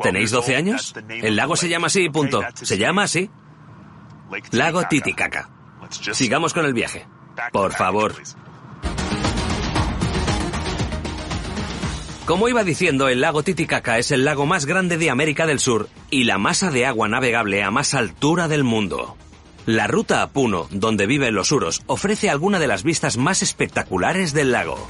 ¿Tenéis 0.01 0.31
12 0.31 0.55
años? 0.55 0.93
El 1.09 1.35
lago 1.35 1.55
se 1.55 1.69
llama 1.69 1.87
así, 1.87 2.09
punto. 2.09 2.41
Se 2.53 2.77
llama 2.77 3.03
así. 3.03 3.29
Lago 4.51 4.83
Titicaca. 4.87 5.49
Sigamos 5.89 6.53
con 6.53 6.65
el 6.65 6.73
viaje. 6.73 7.07
Por 7.51 7.73
favor. 7.73 8.13
Como 12.31 12.47
iba 12.47 12.63
diciendo, 12.63 13.09
el 13.09 13.19
lago 13.19 13.43
Titicaca 13.43 13.97
es 13.97 14.09
el 14.09 14.23
lago 14.23 14.45
más 14.45 14.65
grande 14.65 14.97
de 14.97 15.09
América 15.09 15.45
del 15.45 15.59
Sur 15.59 15.89
y 16.09 16.23
la 16.23 16.37
masa 16.37 16.71
de 16.71 16.85
agua 16.85 17.09
navegable 17.09 17.61
a 17.61 17.71
más 17.71 17.93
altura 17.93 18.47
del 18.47 18.63
mundo. 18.63 19.17
La 19.65 19.85
ruta 19.87 20.21
a 20.21 20.29
Puno, 20.29 20.69
donde 20.71 21.07
viven 21.07 21.35
los 21.35 21.51
uros, 21.51 21.81
ofrece 21.87 22.29
alguna 22.29 22.57
de 22.57 22.67
las 22.67 22.83
vistas 22.83 23.17
más 23.17 23.41
espectaculares 23.41 24.31
del 24.31 24.53
lago. 24.53 24.87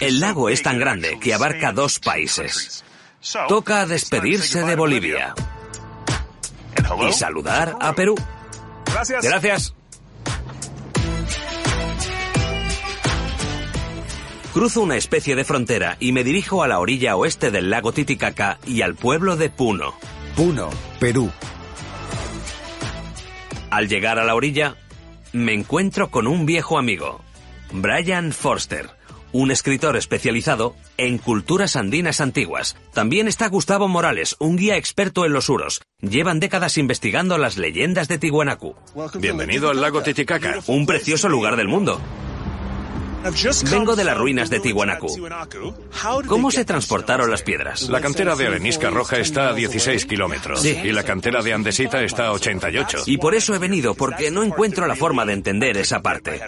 El 0.00 0.18
lago 0.18 0.48
es 0.48 0.60
tan 0.64 0.80
grande 0.80 1.20
que 1.20 1.34
abarca 1.34 1.70
dos 1.70 2.00
países. 2.00 2.82
Toca 3.46 3.86
despedirse 3.86 4.64
de 4.64 4.74
Bolivia 4.74 5.34
y 7.08 7.12
saludar 7.12 7.76
a 7.80 7.92
Perú. 7.92 8.16
Gracias. 9.22 9.76
Cruzo 14.52 14.82
una 14.82 14.96
especie 14.96 15.34
de 15.34 15.44
frontera 15.44 15.96
y 15.98 16.12
me 16.12 16.24
dirijo 16.24 16.62
a 16.62 16.68
la 16.68 16.78
orilla 16.78 17.16
oeste 17.16 17.50
del 17.50 17.70
lago 17.70 17.92
Titicaca 17.92 18.58
y 18.66 18.82
al 18.82 18.94
pueblo 18.94 19.36
de 19.36 19.48
Puno. 19.48 19.94
Puno, 20.36 20.68
Perú. 21.00 21.30
Al 23.70 23.88
llegar 23.88 24.18
a 24.18 24.24
la 24.24 24.34
orilla, 24.34 24.76
me 25.32 25.54
encuentro 25.54 26.10
con 26.10 26.26
un 26.26 26.44
viejo 26.44 26.78
amigo, 26.78 27.22
Brian 27.72 28.32
Forster, 28.32 28.90
un 29.32 29.50
escritor 29.50 29.96
especializado 29.96 30.76
en 30.98 31.16
culturas 31.16 31.74
andinas 31.74 32.20
antiguas. 32.20 32.76
También 32.92 33.28
está 33.28 33.48
Gustavo 33.48 33.88
Morales, 33.88 34.36
un 34.38 34.56
guía 34.56 34.76
experto 34.76 35.24
en 35.24 35.32
los 35.32 35.48
uros. 35.48 35.80
Llevan 36.02 36.40
décadas 36.40 36.76
investigando 36.76 37.38
las 37.38 37.56
leyendas 37.56 38.06
de 38.06 38.18
Tiwanaku. 38.18 38.74
Bienvenido 39.18 39.70
al 39.70 39.80
lago 39.80 40.02
Titicaca. 40.02 40.58
Un 40.66 40.84
precioso 40.84 41.30
lugar 41.30 41.56
del 41.56 41.68
mundo. 41.68 42.02
Vengo 43.70 43.94
de 43.94 44.04
las 44.04 44.16
ruinas 44.16 44.50
de 44.50 44.58
Tiwanaku. 44.60 45.28
¿Cómo 46.26 46.50
se 46.50 46.64
transportaron 46.64 47.30
las 47.30 47.42
piedras? 47.42 47.82
La 47.88 48.00
cantera 48.00 48.34
de 48.34 48.46
arenisca 48.48 48.90
roja 48.90 49.18
está 49.18 49.48
a 49.48 49.54
16 49.54 50.06
kilómetros 50.06 50.60
Sí. 50.62 50.76
y 50.82 50.92
la 50.92 51.04
cantera 51.04 51.42
de 51.42 51.52
andesita 51.52 52.02
está 52.02 52.26
a 52.26 52.32
88. 52.32 53.02
Y 53.06 53.18
por 53.18 53.34
eso 53.34 53.54
he 53.54 53.58
venido, 53.58 53.94
porque 53.94 54.30
no 54.30 54.42
encuentro 54.42 54.86
la 54.86 54.96
forma 54.96 55.24
de 55.24 55.34
entender 55.34 55.76
esa 55.76 56.02
parte. 56.02 56.40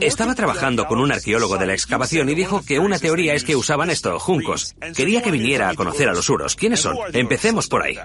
Estaba 0.00 0.34
trabajando 0.34 0.86
con 0.86 1.00
un 1.00 1.12
arqueólogo 1.12 1.58
de 1.58 1.66
la 1.66 1.72
excavación 1.72 2.28
y 2.28 2.34
dijo 2.34 2.62
que 2.64 2.78
una 2.78 2.98
teoría 2.98 3.34
es 3.34 3.44
que 3.44 3.56
usaban 3.56 3.90
esto, 3.90 4.18
juncos. 4.18 4.74
Quería 4.94 5.22
que 5.22 5.30
viniera 5.30 5.68
a 5.68 5.74
conocer 5.74 6.08
a 6.08 6.14
los 6.14 6.28
uros. 6.28 6.56
¿Quiénes 6.56 6.80
son? 6.80 6.96
Empecemos 7.12 7.68
por 7.68 7.82
ahí. 7.82 7.98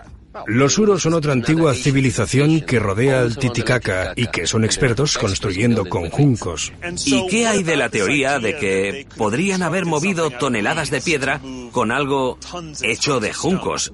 Los 0.46 0.78
uros 0.78 1.02
son 1.02 1.14
otra 1.14 1.34
antigua 1.34 1.74
civilización 1.74 2.62
que 2.62 2.80
rodea 2.80 3.22
al 3.22 3.38
Titicaca 3.38 4.14
y 4.16 4.28
que 4.28 4.46
son 4.46 4.64
expertos 4.64 5.18
construyendo 5.18 5.86
con 5.86 6.10
juncos. 6.10 6.72
¿Y 7.06 7.28
qué 7.28 7.48
hay 7.48 7.64
de 7.64 7.78
la 7.78 7.90
teoría 7.90 8.40
de 8.40 8.58
que 8.58 9.08
podrían 9.18 9.64
haber 9.64 9.86
movido 9.86 10.30
toneladas 10.30 10.92
de 10.92 11.02
piedra 11.02 11.42
con 11.72 11.92
algo 11.92 12.38
hecho 12.82 13.20
de 13.20 13.34
juncos? 13.34 13.94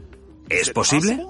¿Es 0.49 0.69
posible? 0.69 1.25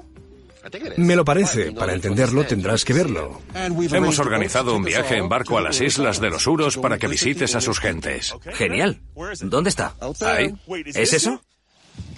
Me 0.97 1.15
lo 1.15 1.25
parece. 1.25 1.71
Para 1.71 1.93
entenderlo 1.93 2.45
tendrás 2.45 2.85
que 2.85 2.93
verlo. 2.93 3.41
Hemos 3.53 4.19
organizado 4.19 4.75
un 4.75 4.83
viaje 4.83 5.17
en 5.17 5.29
barco 5.29 5.57
a 5.57 5.61
las 5.61 5.81
islas 5.81 6.19
de 6.19 6.29
los 6.29 6.47
Uros 6.47 6.77
para 6.77 6.97
que 6.97 7.07
visites 7.07 7.55
a 7.55 7.61
sus 7.61 7.79
gentes. 7.79 8.33
Genial. 8.53 9.01
¿Dónde 9.41 9.69
está? 9.69 9.95
Ahí. 10.21 10.53
¿Es 10.85 11.13
eso? 11.13 11.41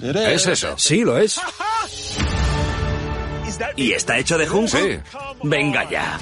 Es 0.01 0.47
eso. 0.47 0.77
Sí, 0.77 1.01
lo 1.01 1.17
es. 1.17 1.39
¿Y 3.75 3.93
está 3.93 4.17
hecho 4.17 4.37
de 4.37 4.47
junco? 4.47 4.77
Sí. 4.77 4.99
Venga 5.43 5.89
ya. 5.89 6.19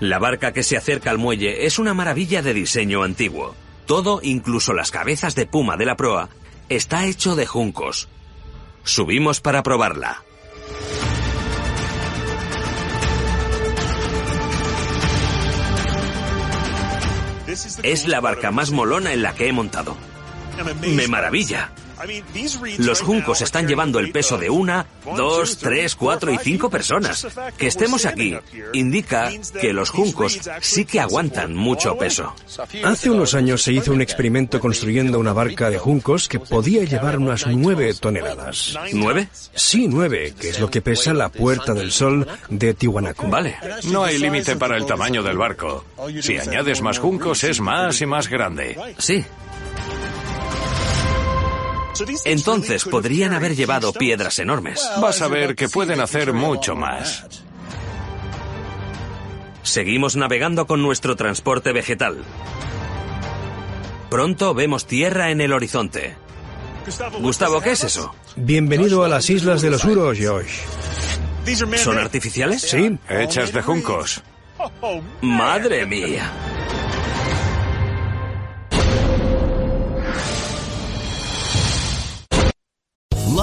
La 0.00 0.18
barca 0.18 0.52
que 0.52 0.62
se 0.62 0.76
acerca 0.76 1.10
al 1.10 1.18
muelle 1.18 1.66
es 1.66 1.78
una 1.78 1.94
maravilla 1.94 2.42
de 2.42 2.54
diseño 2.54 3.02
antiguo. 3.02 3.54
Todo, 3.86 4.20
incluso 4.22 4.72
las 4.72 4.90
cabezas 4.90 5.34
de 5.34 5.46
puma 5.46 5.76
de 5.76 5.86
la 5.86 5.96
proa, 5.96 6.28
está 6.68 7.06
hecho 7.06 7.34
de 7.34 7.46
juncos. 7.46 8.08
Subimos 8.84 9.40
para 9.40 9.62
probarla. 9.62 10.22
Es 17.82 18.06
la 18.06 18.20
barca 18.20 18.50
más 18.50 18.70
molona 18.70 19.12
en 19.12 19.22
la 19.22 19.34
que 19.34 19.48
he 19.48 19.52
montado. 19.52 19.96
Me 20.82 21.08
maravilla. 21.08 21.70
Los 22.78 23.00
juncos 23.00 23.40
están 23.40 23.66
llevando 23.66 23.98
el 23.98 24.12
peso 24.12 24.38
de 24.38 24.50
una, 24.50 24.86
dos, 25.16 25.58
tres, 25.58 25.94
cuatro 25.94 26.32
y 26.32 26.38
cinco 26.38 26.70
personas. 26.70 27.26
Que 27.56 27.66
estemos 27.66 28.06
aquí 28.06 28.36
indica 28.72 29.30
que 29.60 29.72
los 29.72 29.90
juncos 29.90 30.38
sí 30.60 30.84
que 30.84 31.00
aguantan 31.00 31.54
mucho 31.54 31.96
peso. 31.96 32.34
Hace 32.84 33.10
unos 33.10 33.34
años 33.34 33.62
se 33.62 33.72
hizo 33.72 33.92
un 33.92 34.02
experimento 34.02 34.60
construyendo 34.60 35.18
una 35.18 35.32
barca 35.32 35.70
de 35.70 35.78
juncos 35.78 36.28
que 36.28 36.40
podía 36.40 36.84
llevar 36.84 37.18
unas 37.18 37.46
nueve 37.46 37.94
toneladas. 37.94 38.74
¿Nueve? 38.92 39.28
Sí, 39.54 39.86
nueve, 39.88 40.34
que 40.38 40.50
es 40.50 40.60
lo 40.60 40.70
que 40.70 40.82
pesa 40.82 41.14
la 41.14 41.28
Puerta 41.28 41.74
del 41.74 41.92
Sol 41.92 42.26
de 42.48 42.74
Tiwanaku. 42.74 43.28
Vale. 43.28 43.56
No 43.84 44.04
hay 44.04 44.18
límite 44.18 44.56
para 44.56 44.76
el 44.76 44.86
tamaño 44.86 45.22
del 45.22 45.36
barco. 45.36 45.84
Si 46.20 46.38
añades 46.38 46.82
más 46.82 46.98
juncos 46.98 47.44
es 47.44 47.60
más 47.60 48.00
y 48.00 48.06
más 48.06 48.28
grande. 48.28 48.76
Sí. 48.98 49.24
Entonces 52.24 52.84
podrían 52.84 53.32
haber 53.32 53.54
llevado 53.54 53.92
piedras 53.92 54.38
enormes. 54.38 54.80
Vas 55.00 55.22
a 55.22 55.28
ver 55.28 55.54
que 55.54 55.68
pueden 55.68 56.00
hacer 56.00 56.32
mucho 56.32 56.74
más. 56.74 57.24
Seguimos 59.62 60.16
navegando 60.16 60.66
con 60.66 60.82
nuestro 60.82 61.16
transporte 61.16 61.72
vegetal. 61.72 62.24
Pronto 64.08 64.54
vemos 64.54 64.86
tierra 64.86 65.30
en 65.30 65.40
el 65.40 65.52
horizonte. 65.52 66.16
Gustavo, 67.20 67.60
¿qué 67.60 67.72
es 67.72 67.84
eso? 67.84 68.14
Bienvenido 68.36 69.04
a 69.04 69.08
las 69.08 69.28
Islas 69.28 69.60
de 69.60 69.70
los 69.70 69.84
Uros, 69.84 70.18
Josh. 70.18 70.60
¿Son 71.76 71.98
artificiales? 71.98 72.62
Sí. 72.62 72.98
Hechas 73.08 73.52
de 73.52 73.62
juncos. 73.62 74.22
Madre 75.20 75.86
mía. 75.86 76.32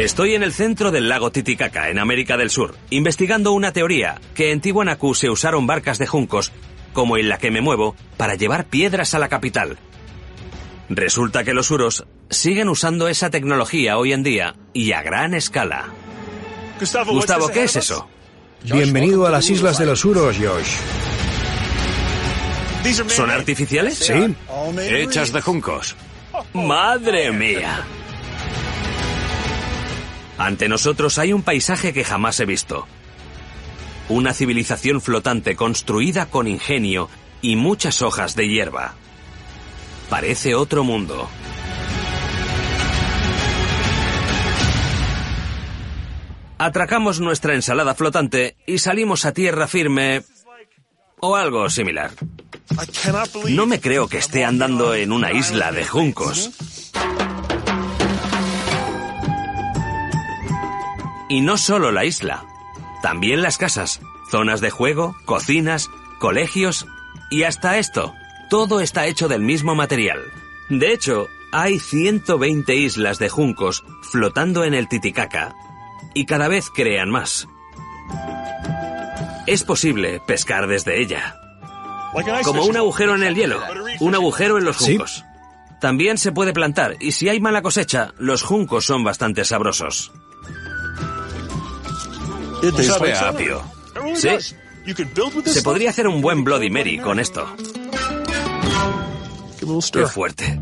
Estoy 0.00 0.34
en 0.34 0.42
el 0.42 0.54
centro 0.54 0.90
del 0.90 1.10
lago 1.10 1.30
Titicaca, 1.30 1.90
en 1.90 1.98
América 1.98 2.38
del 2.38 2.48
Sur, 2.48 2.74
investigando 2.88 3.52
una 3.52 3.74
teoría 3.74 4.18
que 4.34 4.50
en 4.50 4.62
Tiwanaku 4.62 5.14
se 5.14 5.28
usaron 5.28 5.66
barcas 5.66 5.98
de 5.98 6.06
juncos, 6.06 6.52
como 6.94 7.18
en 7.18 7.28
la 7.28 7.36
que 7.36 7.50
me 7.50 7.60
muevo, 7.60 7.94
para 8.16 8.34
llevar 8.34 8.64
piedras 8.64 9.12
a 9.12 9.18
la 9.18 9.28
capital. 9.28 9.76
Resulta 10.88 11.44
que 11.44 11.52
los 11.52 11.70
uros 11.70 12.06
siguen 12.30 12.70
usando 12.70 13.08
esa 13.08 13.28
tecnología 13.28 13.98
hoy 13.98 14.14
en 14.14 14.22
día 14.22 14.56
y 14.72 14.92
a 14.92 15.02
gran 15.02 15.34
escala. 15.34 15.90
Gustavo, 17.06 17.50
¿qué 17.50 17.64
es 17.64 17.76
eso? 17.76 18.08
Bienvenido 18.62 19.26
a 19.26 19.30
las 19.30 19.50
Islas 19.50 19.78
de 19.78 19.84
los 19.84 20.02
Uros, 20.06 20.34
Josh. 20.38 20.78
¿Son 23.08 23.30
artificiales? 23.30 23.98
Sí. 23.98 24.34
Hechas 24.80 25.30
de 25.30 25.42
juncos. 25.42 25.94
¡Madre 26.54 27.30
mía! 27.32 27.84
Ante 30.40 30.70
nosotros 30.70 31.18
hay 31.18 31.34
un 31.34 31.42
paisaje 31.42 31.92
que 31.92 32.02
jamás 32.02 32.40
he 32.40 32.46
visto. 32.46 32.86
Una 34.08 34.32
civilización 34.32 35.02
flotante 35.02 35.54
construida 35.54 36.30
con 36.30 36.48
ingenio 36.48 37.10
y 37.42 37.56
muchas 37.56 38.00
hojas 38.00 38.36
de 38.36 38.48
hierba. 38.48 38.94
Parece 40.08 40.54
otro 40.54 40.82
mundo. 40.82 41.28
Atracamos 46.56 47.20
nuestra 47.20 47.54
ensalada 47.54 47.94
flotante 47.94 48.56
y 48.66 48.78
salimos 48.78 49.26
a 49.26 49.32
tierra 49.32 49.68
firme 49.68 50.22
o 51.20 51.36
algo 51.36 51.68
similar. 51.68 52.12
No 53.50 53.66
me 53.66 53.78
creo 53.78 54.08
que 54.08 54.16
esté 54.16 54.46
andando 54.46 54.94
en 54.94 55.12
una 55.12 55.32
isla 55.32 55.70
de 55.70 55.84
juncos. 55.84 56.50
Y 61.30 61.40
no 61.40 61.56
solo 61.56 61.92
la 61.92 62.04
isla, 62.04 62.44
también 63.02 63.40
las 63.40 63.56
casas, 63.56 64.00
zonas 64.30 64.60
de 64.60 64.70
juego, 64.70 65.16
cocinas, 65.24 65.88
colegios 66.18 66.86
y 67.30 67.44
hasta 67.44 67.78
esto. 67.78 68.12
Todo 68.50 68.80
está 68.80 69.06
hecho 69.06 69.28
del 69.28 69.40
mismo 69.40 69.76
material. 69.76 70.18
De 70.68 70.92
hecho, 70.92 71.28
hay 71.52 71.78
120 71.78 72.74
islas 72.74 73.20
de 73.20 73.28
juncos 73.28 73.84
flotando 74.02 74.64
en 74.64 74.74
el 74.74 74.88
Titicaca 74.88 75.54
y 76.14 76.26
cada 76.26 76.48
vez 76.48 76.68
crean 76.68 77.10
más. 77.10 77.46
Es 79.46 79.62
posible 79.62 80.20
pescar 80.26 80.66
desde 80.66 81.00
ella. 81.00 81.36
Como 82.44 82.64
un 82.64 82.76
agujero 82.76 83.14
en 83.14 83.22
el 83.22 83.36
hielo, 83.36 83.60
un 84.00 84.16
agujero 84.16 84.58
en 84.58 84.64
los 84.64 84.78
juncos. 84.78 85.24
También 85.80 86.18
se 86.18 86.32
puede 86.32 86.52
plantar 86.52 86.96
y 87.00 87.12
si 87.12 87.28
hay 87.28 87.40
mala 87.40 87.62
cosecha, 87.62 88.12
los 88.18 88.42
juncos 88.42 88.84
son 88.84 89.04
bastante 89.04 89.44
sabrosos. 89.44 90.12
Sabe 92.82 93.14
a 93.14 93.28
apio. 93.28 93.62
Sí. 94.14 94.54
Se 95.46 95.62
podría 95.62 95.90
hacer 95.90 96.08
un 96.08 96.20
buen 96.20 96.44
Bloody 96.44 96.70
Mary 96.70 96.98
con 96.98 97.18
esto. 97.20 97.46
Qué 99.92 100.06
fuerte. 100.06 100.58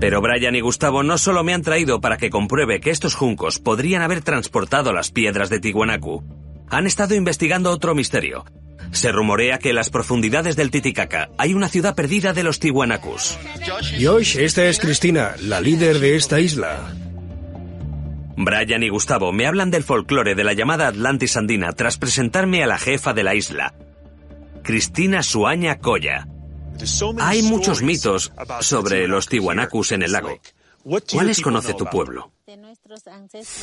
Pero 0.00 0.20
Brian 0.20 0.54
y 0.54 0.60
Gustavo 0.60 1.02
no 1.02 1.18
solo 1.18 1.42
me 1.42 1.54
han 1.54 1.62
traído 1.62 2.00
para 2.00 2.16
que 2.16 2.30
compruebe 2.30 2.80
que 2.80 2.90
estos 2.90 3.14
juncos 3.14 3.58
podrían 3.58 4.02
haber 4.02 4.22
transportado 4.22 4.92
las 4.92 5.10
piedras 5.10 5.50
de 5.50 5.58
Tiwanaku. 5.58 6.22
Han 6.70 6.86
estado 6.86 7.14
investigando 7.14 7.70
otro 7.70 7.94
misterio. 7.94 8.44
Se 8.92 9.10
rumorea 9.10 9.58
que 9.58 9.70
en 9.70 9.74
las 9.74 9.90
profundidades 9.90 10.56
del 10.56 10.70
Titicaca 10.70 11.30
hay 11.36 11.54
una 11.54 11.68
ciudad 11.68 11.94
perdida 11.94 12.32
de 12.32 12.44
los 12.44 12.60
Tiwanakus. 12.60 13.38
Josh, 14.00 14.36
esta 14.38 14.66
es 14.66 14.78
Cristina, 14.78 15.34
la 15.42 15.60
líder 15.60 15.98
de 15.98 16.16
esta 16.16 16.40
isla. 16.40 16.94
Brian 18.40 18.84
y 18.84 18.88
Gustavo 18.88 19.32
me 19.32 19.48
hablan 19.48 19.72
del 19.72 19.82
folclore 19.82 20.36
de 20.36 20.44
la 20.44 20.52
llamada 20.52 20.86
Atlantis 20.86 21.36
andina 21.36 21.72
tras 21.72 21.98
presentarme 21.98 22.62
a 22.62 22.68
la 22.68 22.78
jefa 22.78 23.12
de 23.12 23.24
la 23.24 23.34
isla, 23.34 23.74
Cristina 24.62 25.24
Suaña 25.24 25.80
Coya. 25.80 26.28
Hay 27.18 27.42
muchos 27.42 27.82
mitos 27.82 28.32
sobre 28.60 29.08
los 29.08 29.26
Tiwanakus 29.26 29.90
en 29.90 30.02
el 30.02 30.12
lago. 30.12 30.38
¿Cuáles 31.12 31.40
conoce 31.40 31.74
tu 31.74 31.86
pueblo? 31.86 32.30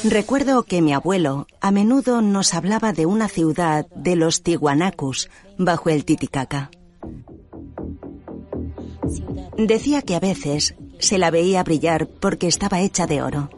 Recuerdo 0.04 0.64
que 0.64 0.82
mi 0.82 0.94
abuelo 0.94 1.48
a 1.62 1.72
menudo 1.72 2.22
nos 2.22 2.54
hablaba 2.54 2.92
de 2.92 3.06
una 3.06 3.30
ciudad 3.30 3.88
de 3.96 4.18
los 4.18 4.44
Tiwanakus 4.44 5.30
bajo 5.58 5.90
el 5.90 6.04
Titicaca. 6.04 6.70
Decía 9.58 10.02
que 10.02 10.16
a 10.16 10.20
veces 10.20 10.76
se 11.00 11.18
la 11.18 11.32
veía 11.32 11.64
brillar 11.64 12.08
porque 12.08 12.48
estaba 12.48 12.82
hecha 12.82 13.08
de 13.08 13.22
oro. 13.22 13.50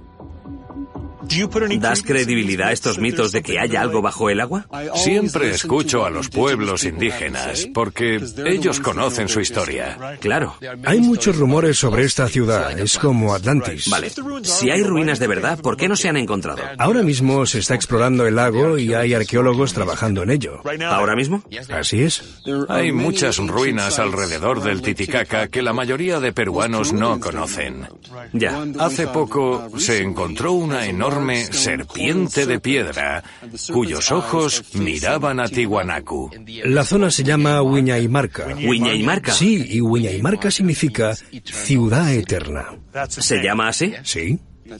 ¿Das 1.80 2.02
credibilidad 2.02 2.70
a 2.70 2.72
estos 2.72 3.00
mitos 3.00 3.32
de 3.32 3.42
que 3.42 3.60
haya 3.60 3.82
algo 3.82 4.02
bajo 4.02 4.30
el 4.30 4.40
agua? 4.40 4.66
Siempre 4.96 5.52
escucho 5.52 6.06
a 6.06 6.10
los 6.10 6.30
pueblos 6.30 6.84
indígenas 6.84 7.68
porque 7.74 8.20
ellos 8.46 8.80
conocen 8.80 9.28
su 9.28 9.40
historia. 9.42 10.18
Claro. 10.20 10.56
Hay 10.86 11.00
muchos 11.00 11.38
rumores 11.38 11.78
sobre 11.78 12.06
esta 12.06 12.28
ciudad. 12.28 12.78
Es 12.80 12.98
como 12.98 13.34
Atlantis. 13.34 13.90
Vale. 13.90 14.12
Si 14.44 14.70
hay 14.70 14.84
ruinas 14.84 15.20
de 15.20 15.28
verdad, 15.28 15.60
¿por 15.60 15.76
qué 15.76 15.88
no 15.88 15.96
se 15.96 16.10
han 16.10 16.18
encontrado? 16.18 16.64
Ahora 16.78 17.04
mismo 17.04 17.46
se 17.46 17.60
está 17.60 17.76
explorando 17.76 18.26
el 18.26 18.36
lago 18.36 18.78
y 18.78 18.94
hay 18.94 19.14
arqueólogos 19.14 19.74
trabajando 19.74 20.24
en 20.24 20.32
ello. 20.32 20.62
¿Ahora 20.90 21.16
mismo? 21.16 21.44
Así 21.70 22.04
es. 22.04 22.42
Hay 22.70 22.92
muchas 22.92 23.38
ruinas 23.38 24.00
alrededor 24.00 24.64
del 24.64 24.82
Titicaca 24.82 25.50
que 25.50 25.62
la 25.62 25.74
mayoría 25.74 26.20
de 26.20 26.32
peruanos 26.32 26.94
no 26.94 27.20
conocen. 27.20 27.88
Ya. 28.34 28.66
Hace 28.80 29.08
poco 29.08 29.70
se 29.78 30.02
encontró 30.02 30.54
una 30.54 30.86
enorme 30.86 31.17
serpiente 31.52 32.46
de 32.46 32.60
piedra 32.60 33.24
cuyos 33.72 34.12
ojos 34.12 34.64
miraban 34.74 35.40
a 35.40 35.48
Tiwanaku. 35.48 36.32
La 36.66 36.84
zona 36.84 37.12
se 37.12 37.24
llama 37.24 37.62
Wiñaymarca. 37.62 38.48
¿Wiñaymarca? 38.48 39.32
Sí, 39.32 39.66
y 39.70 39.82
Wiñaymarca 39.82 40.52
significa 40.52 41.16
ciudad 41.44 42.14
eterna. 42.14 42.78
¿Se 43.10 43.42
llama 43.42 43.70
así? 43.70 43.94
Sí. 44.04 44.40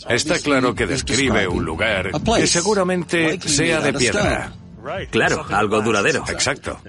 Está 0.10 0.40
claro 0.40 0.76
que 0.76 0.86
describe 0.86 1.48
un 1.48 1.64
lugar 1.64 2.12
que 2.12 2.48
seguramente 2.48 3.40
sea 3.42 3.82
de 3.82 3.94
piedra. 3.94 4.54
Claro, 5.10 5.46
algo 5.50 5.82
duradero. 5.82 6.24
Exacto. 6.30 6.80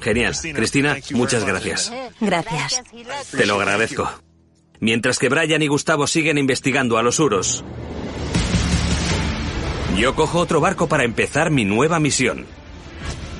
Genial. 0.00 0.34
Cristina, 0.54 0.96
muchas 1.12 1.44
gracias. 1.44 1.92
Gracias. 2.20 2.82
Te 3.30 3.46
lo 3.46 3.54
agradezco. 3.54 4.10
Mientras 4.80 5.18
que 5.18 5.28
Brian 5.28 5.62
y 5.62 5.68
Gustavo 5.68 6.06
siguen 6.06 6.36
investigando 6.36 6.98
a 6.98 7.02
los 7.02 7.20
uros, 7.20 7.64
yo 9.96 10.14
cojo 10.14 10.38
otro 10.38 10.60
barco 10.60 10.88
para 10.88 11.04
empezar 11.04 11.50
mi 11.50 11.64
nueva 11.64 12.00
misión. 12.00 12.46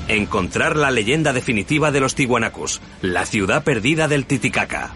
Encontrar 0.09 0.77
la 0.77 0.90
leyenda 0.90 1.33
definitiva 1.33 1.90
de 1.90 2.01
los 2.01 2.14
Tiwanakus, 2.14 2.81
la 3.01 3.27
ciudad 3.27 3.64
perdida 3.64 4.09
del 4.09 4.27
Titicaca. 4.27 4.93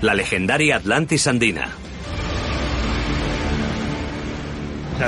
La 0.00 0.14
legendaria 0.14 0.76
Atlantis 0.76 1.26
andina. 1.26 1.72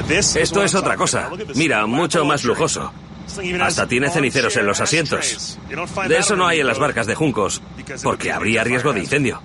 Esto 0.08 0.62
es 0.62 0.74
otra 0.74 0.96
cosa. 0.96 1.30
Mira, 1.54 1.86
mucho 1.86 2.24
más 2.24 2.44
lujoso. 2.44 2.92
Hasta 3.60 3.86
tiene 3.86 4.10
ceniceros 4.10 4.56
en 4.56 4.66
los 4.66 4.80
asientos. 4.80 5.58
De 6.08 6.18
eso 6.18 6.36
no 6.36 6.46
hay 6.46 6.60
en 6.60 6.66
las 6.66 6.78
barcas 6.78 7.06
de 7.06 7.14
juncos, 7.14 7.62
porque 8.02 8.32
habría 8.32 8.64
riesgo 8.64 8.92
de 8.92 9.00
incendio. 9.00 9.40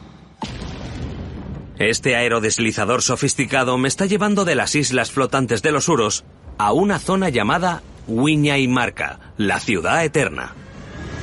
Este 1.77 2.15
aerodeslizador 2.15 3.01
sofisticado 3.01 3.77
me 3.77 3.89
está 3.89 4.05
llevando 4.05 4.45
de 4.45 4.55
las 4.55 4.75
islas 4.75 5.11
flotantes 5.11 5.61
de 5.61 5.71
los 5.71 5.89
Uros 5.89 6.23
a 6.57 6.71
una 6.71 6.99
zona 6.99 7.29
llamada 7.29 7.83
Wiñaymarca, 8.07 9.19
la 9.38 9.59
ciudad 9.59 10.03
eterna. 10.05 10.53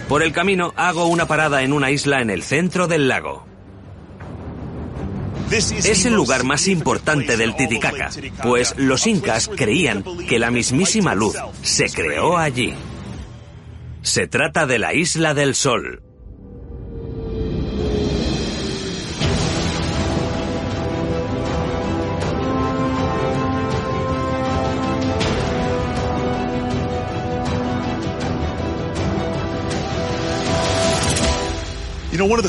Por 0.09 0.23
el 0.23 0.33
camino 0.33 0.75
hago 0.77 1.07
una 1.07 1.27
parada 1.27 1.63
en 1.63 1.73
una 1.73 1.91
isla 1.91 2.21
en 2.21 2.29
el 2.29 2.43
centro 2.43 2.87
del 2.87 3.09
lago. 3.09 3.47
Es 5.51 6.07
el 6.07 6.15
lugar 6.15 6.45
más 6.45 6.67
importante 6.69 7.37
del 7.37 7.57
Titicaca, 7.57 8.11
pues 8.43 8.75
los 8.77 9.07
incas 9.07 9.51
creían 9.55 10.03
que 10.27 10.39
la 10.39 10.51
mismísima 10.51 11.15
luz 11.15 11.37
se 11.63 11.91
creó 11.91 12.37
allí. 12.39 12.75
Se 14.03 14.27
trata 14.27 14.67
de 14.67 14.79
la 14.79 14.95
Isla 14.95 15.35
del 15.35 15.55
Sol, 15.55 16.03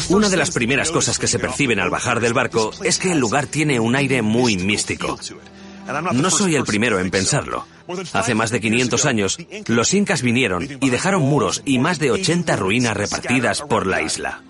Una 0.10 0.30
de 0.30 0.38
las 0.38 0.52
primeras 0.52 0.92
cosas 0.92 1.18
que 1.18 1.28
se 1.28 1.40
perciben 1.40 1.80
al 1.80 1.90
bajar 1.90 2.20
del 2.20 2.34
barco 2.34 2.72
es 2.84 3.00
que 3.00 3.12
el 3.12 3.20
lugar 3.20 3.48
tiene 3.48 3.80
un 3.80 3.96
aire 3.96 4.22
muy 4.22 4.58
místico. 4.58 5.18
No 6.14 6.30
soy 6.30 6.56
el 6.56 6.64
primero 6.64 7.00
en 7.00 7.12
pensarlo. 7.12 7.66
Hace 8.14 8.36
más 8.36 8.52
de 8.52 8.62
500 8.62 9.06
años, 9.06 9.38
los 9.68 9.94
incas 9.94 10.22
vinieron 10.22 10.68
y 10.80 10.90
dejaron 10.90 11.22
muros 11.24 11.62
y 11.66 11.80
más 11.80 12.00
de 12.00 12.12
80 12.12 12.56
ruinas 12.56 12.96
repartidas 12.96 13.62
por 13.62 13.88
la 13.88 14.02
isla. 14.02 14.42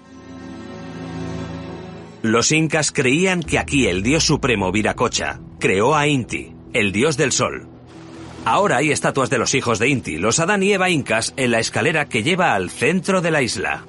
Los 2.22 2.52
incas 2.52 2.92
creían 2.92 3.44
que 3.44 3.60
aquí 3.60 3.88
el 3.88 4.04
dios 4.04 4.24
supremo 4.24 4.72
Viracocha 4.72 5.40
creó 5.60 5.96
a 5.96 6.08
Inti, 6.08 6.54
el 6.74 6.92
dios 6.92 7.18
del 7.18 7.32
sol. 7.32 7.68
Ahora 8.46 8.78
hay 8.78 8.92
estatuas 8.92 9.30
de 9.30 9.38
los 9.38 9.54
hijos 9.56 9.80
de 9.80 9.90
Inti, 9.90 10.18
los 10.18 10.40
Adán 10.40 10.64
y 10.64 10.74
Eva 10.74 10.90
incas, 10.90 11.34
en 11.38 11.52
la 11.52 11.60
escalera 11.60 12.08
que 12.08 12.24
lleva 12.24 12.54
al 12.54 12.70
centro 12.70 13.22
de 13.22 13.32
la 13.32 13.42
isla. 13.42 13.86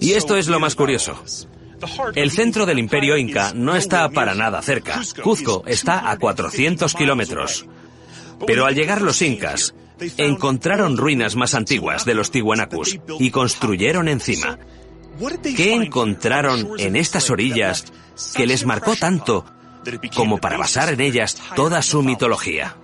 Y 0.00 0.12
esto 0.12 0.36
es 0.36 0.48
lo 0.48 0.60
más 0.60 0.74
curioso. 0.74 1.22
El 2.14 2.30
centro 2.30 2.66
del 2.66 2.78
imperio 2.78 3.16
inca 3.16 3.52
no 3.54 3.76
está 3.76 4.08
para 4.08 4.34
nada 4.34 4.62
cerca. 4.62 5.00
Cuzco 5.22 5.62
está 5.66 6.10
a 6.10 6.18
400 6.18 6.92
kilómetros. 6.94 7.66
Pero 8.46 8.66
al 8.66 8.74
llegar 8.74 9.02
los 9.02 9.22
incas, 9.22 9.74
encontraron 10.16 10.96
ruinas 10.96 11.36
más 11.36 11.54
antiguas 11.54 12.04
de 12.04 12.14
los 12.14 12.30
Tiwanakus 12.30 12.98
y 13.18 13.30
construyeron 13.30 14.08
encima. 14.08 14.58
¿Qué 15.42 15.74
encontraron 15.74 16.68
en 16.78 16.96
estas 16.96 17.30
orillas 17.30 17.86
que 18.34 18.46
les 18.46 18.64
marcó 18.64 18.94
tanto 18.96 19.44
como 20.14 20.38
para 20.38 20.58
basar 20.58 20.92
en 20.92 21.00
ellas 21.00 21.36
toda 21.56 21.82
su 21.82 22.02
mitología? 22.02 22.76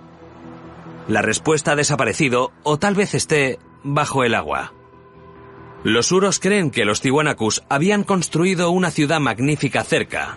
La 1.07 1.21
respuesta 1.21 1.73
ha 1.73 1.75
desaparecido 1.75 2.51
o 2.63 2.77
tal 2.77 2.95
vez 2.95 3.13
esté 3.13 3.59
bajo 3.83 4.23
el 4.23 4.33
agua. 4.33 4.73
Los 5.85 6.11
uros 6.11 6.39
creen 6.39 6.71
que 6.71 6.83
los 6.83 6.99
Tiwanakus 6.99 7.61
habían 7.69 8.03
construido 8.03 8.71
una 8.71 8.89
ciudad 8.89 9.19
magnífica 9.19 9.83
cerca, 9.83 10.35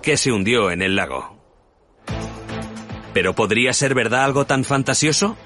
que 0.00 0.16
se 0.16 0.32
hundió 0.32 0.70
en 0.70 0.80
el 0.80 0.96
lago. 0.96 1.36
¿Pero 3.12 3.34
podría 3.34 3.74
ser 3.74 3.94
verdad 3.94 4.24
algo 4.24 4.46
tan 4.46 4.64
fantasioso? 4.64 5.36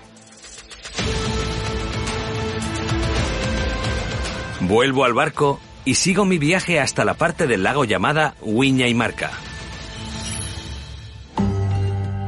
Vuelvo 4.61 5.05
al 5.05 5.12
barco 5.12 5.59
y 5.84 5.97
sigo 5.97 6.24
mi 6.24 6.38
viaje 6.38 6.78
hasta 6.78 7.05
la 7.05 7.14
parte 7.14 7.49
del 7.49 7.64
lago 7.64 7.84
llamada 7.84 8.36
Wiña 8.42 8.86
y 8.86 8.94
Marca. 8.94 9.32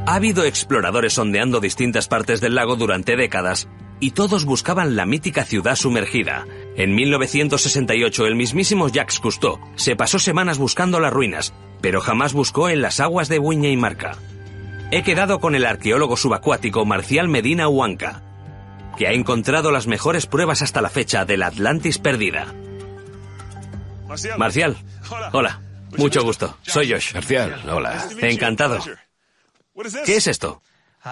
Ha 0.05 0.15
habido 0.15 0.43
exploradores 0.43 1.13
sondeando 1.13 1.61
distintas 1.61 2.09
partes 2.09 2.41
del 2.41 2.55
lago 2.55 2.75
durante 2.75 3.15
décadas 3.15 3.69
y 3.99 4.11
todos 4.11 4.45
buscaban 4.45 4.95
la 4.95 5.05
mítica 5.05 5.43
ciudad 5.43 5.75
sumergida. 5.75 6.45
En 6.75 6.95
1968 6.95 8.25
el 8.25 8.35
mismísimo 8.35 8.87
Jacques 8.87 9.19
Cousteau 9.19 9.59
se 9.75 9.95
pasó 9.95 10.19
semanas 10.19 10.57
buscando 10.57 10.99
las 10.99 11.13
ruinas, 11.13 11.53
pero 11.81 12.01
jamás 12.01 12.33
buscó 12.33 12.69
en 12.69 12.81
las 12.81 12.99
aguas 12.99 13.29
de 13.29 13.39
Wiña 13.39 13.69
y 13.69 13.77
Marca. 13.77 14.17
He 14.91 15.03
quedado 15.03 15.39
con 15.39 15.55
el 15.55 15.65
arqueólogo 15.65 16.17
subacuático 16.17 16.85
Marcial 16.85 17.27
Medina 17.27 17.67
Huanca, 17.67 18.23
que 18.97 19.07
ha 19.07 19.11
encontrado 19.11 19.71
las 19.71 19.87
mejores 19.87 20.25
pruebas 20.25 20.61
hasta 20.61 20.81
la 20.81 20.89
fecha 20.89 21.25
de 21.25 21.37
la 21.37 21.47
Atlantis 21.47 21.99
perdida. 21.99 22.53
Marcial, 24.37 24.75
hola. 25.31 25.61
Mucho 25.97 26.23
gusto. 26.23 26.57
Soy 26.63 26.91
Josh. 26.91 27.13
Marcial, 27.13 27.63
hola. 27.69 28.07
Encantado. 28.21 28.79
¿Qué 30.05 30.17
es 30.17 30.27
esto? 30.27 30.61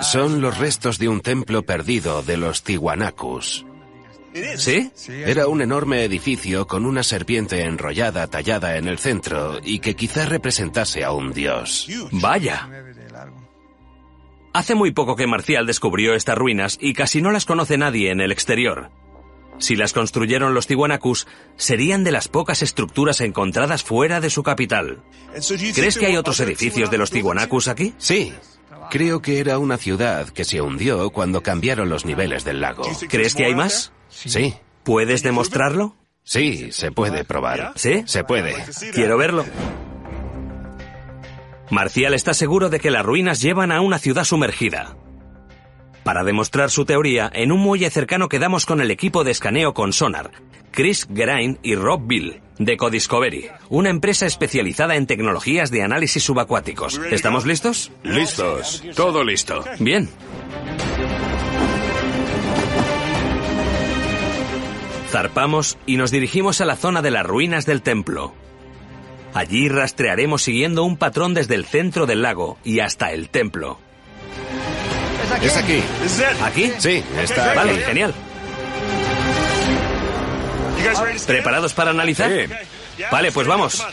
Son 0.01 0.41
los 0.41 0.57
restos 0.57 0.99
de 0.99 1.07
un 1.07 1.21
templo 1.21 1.63
perdido 1.63 2.21
de 2.21 2.37
los 2.37 2.63
Tiwanakus. 2.63 3.65
¿Sí? 4.57 4.91
Era 5.07 5.47
un 5.47 5.61
enorme 5.61 6.03
edificio 6.03 6.67
con 6.67 6.85
una 6.85 7.03
serpiente 7.03 7.63
enrollada 7.63 8.27
tallada 8.27 8.77
en 8.77 8.87
el 8.87 8.99
centro 8.99 9.59
y 9.63 9.79
que 9.79 9.95
quizás 9.95 10.29
representase 10.29 11.03
a 11.03 11.11
un 11.11 11.33
dios. 11.33 11.87
Vaya. 12.11 12.69
Hace 14.53 14.75
muy 14.75 14.91
poco 14.91 15.15
que 15.15 15.27
Marcial 15.27 15.65
descubrió 15.65 16.13
estas 16.13 16.37
ruinas 16.37 16.77
y 16.79 16.93
casi 16.93 17.21
no 17.21 17.31
las 17.31 17.45
conoce 17.45 17.77
nadie 17.77 18.11
en 18.11 18.21
el 18.21 18.31
exterior. 18.31 18.91
Si 19.59 19.75
las 19.75 19.93
construyeron 19.93 20.53
los 20.53 20.67
Tiwanakus, 20.67 21.27
serían 21.55 22.03
de 22.03 22.11
las 22.11 22.27
pocas 22.27 22.61
estructuras 22.61 23.21
encontradas 23.21 23.83
fuera 23.83 24.19
de 24.19 24.29
su 24.29 24.43
capital. 24.43 25.03
¿Crees 25.73 25.97
que 25.97 26.05
hay 26.05 26.17
otros 26.17 26.39
edificios 26.41 26.91
de 26.91 26.97
los 26.97 27.09
Tiwanakus 27.09 27.67
aquí? 27.67 27.93
Sí. 27.97 28.33
Creo 28.89 29.21
que 29.21 29.39
era 29.39 29.59
una 29.59 29.77
ciudad 29.77 30.29
que 30.29 30.45
se 30.45 30.61
hundió 30.61 31.09
cuando 31.09 31.41
cambiaron 31.41 31.89
los 31.89 32.05
niveles 32.05 32.43
del 32.43 32.61
lago. 32.61 32.83
¿Crees 33.09 33.35
que 33.35 33.45
hay 33.45 33.55
más? 33.55 33.91
Sí. 34.09 34.53
¿Puedes 34.83 35.23
demostrarlo? 35.23 35.95
Sí, 36.23 36.71
se 36.71 36.91
puede 36.91 37.23
probar. 37.23 37.73
¿Sí? 37.75 38.03
Se 38.05 38.23
puede. 38.23 38.55
Quiero 38.93 39.17
verlo. 39.17 39.45
Marcial 41.69 42.13
está 42.13 42.33
seguro 42.33 42.69
de 42.69 42.79
que 42.79 42.91
las 42.91 43.05
ruinas 43.05 43.41
llevan 43.41 43.71
a 43.71 43.81
una 43.81 43.99
ciudad 43.99 44.23
sumergida. 44.23 44.95
Para 46.07 46.23
demostrar 46.23 46.69
su 46.69 46.85
teoría, 46.85 47.29
en 47.33 47.51
un 47.51 47.59
muelle 47.59 47.89
cercano 47.89 48.29
quedamos 48.29 48.65
con 48.65 48.79
el 48.79 48.91
equipo 48.91 49.25
de 49.25 49.31
escaneo 49.31 49.73
con 49.73 49.91
sonar, 49.91 50.31
Chris 50.71 51.05
Grain 51.09 51.59
y 51.63 51.75
Rob 51.75 52.07
Bill, 52.07 52.39
de 52.59 52.77
Codiscovery, 52.77 53.49
una 53.67 53.89
empresa 53.89 54.25
especializada 54.25 54.95
en 54.95 55.05
tecnologías 55.05 55.69
de 55.69 55.83
análisis 55.83 56.23
subacuáticos. 56.23 57.01
¿Estamos 57.11 57.45
listos? 57.45 57.91
Listos. 58.03 58.85
Todo 58.95 59.25
listo. 59.25 59.65
Bien. 59.79 60.07
Zarpamos 65.09 65.77
y 65.85 65.97
nos 65.97 66.11
dirigimos 66.11 66.61
a 66.61 66.65
la 66.65 66.77
zona 66.77 67.01
de 67.01 67.11
las 67.11 67.25
ruinas 67.25 67.65
del 67.65 67.81
templo. 67.81 68.33
Allí 69.33 69.67
rastrearemos 69.67 70.41
siguiendo 70.41 70.85
un 70.85 70.95
patrón 70.95 71.33
desde 71.33 71.55
el 71.55 71.65
centro 71.65 72.05
del 72.05 72.21
lago 72.21 72.57
y 72.63 72.79
hasta 72.79 73.11
el 73.11 73.27
templo. 73.27 73.81
Es 75.41 75.57
aquí. 75.57 75.83
¿Aquí? 76.43 76.71
Sí, 76.79 77.03
está 77.21 77.53
Vale, 77.53 77.71
aquí. 77.73 77.81
genial. 77.83 78.13
¿Preparados 81.25 81.73
para 81.73 81.91
analizar? 81.91 82.31
Vale, 83.11 83.31
pues 83.31 83.47
vamos. 83.47 83.85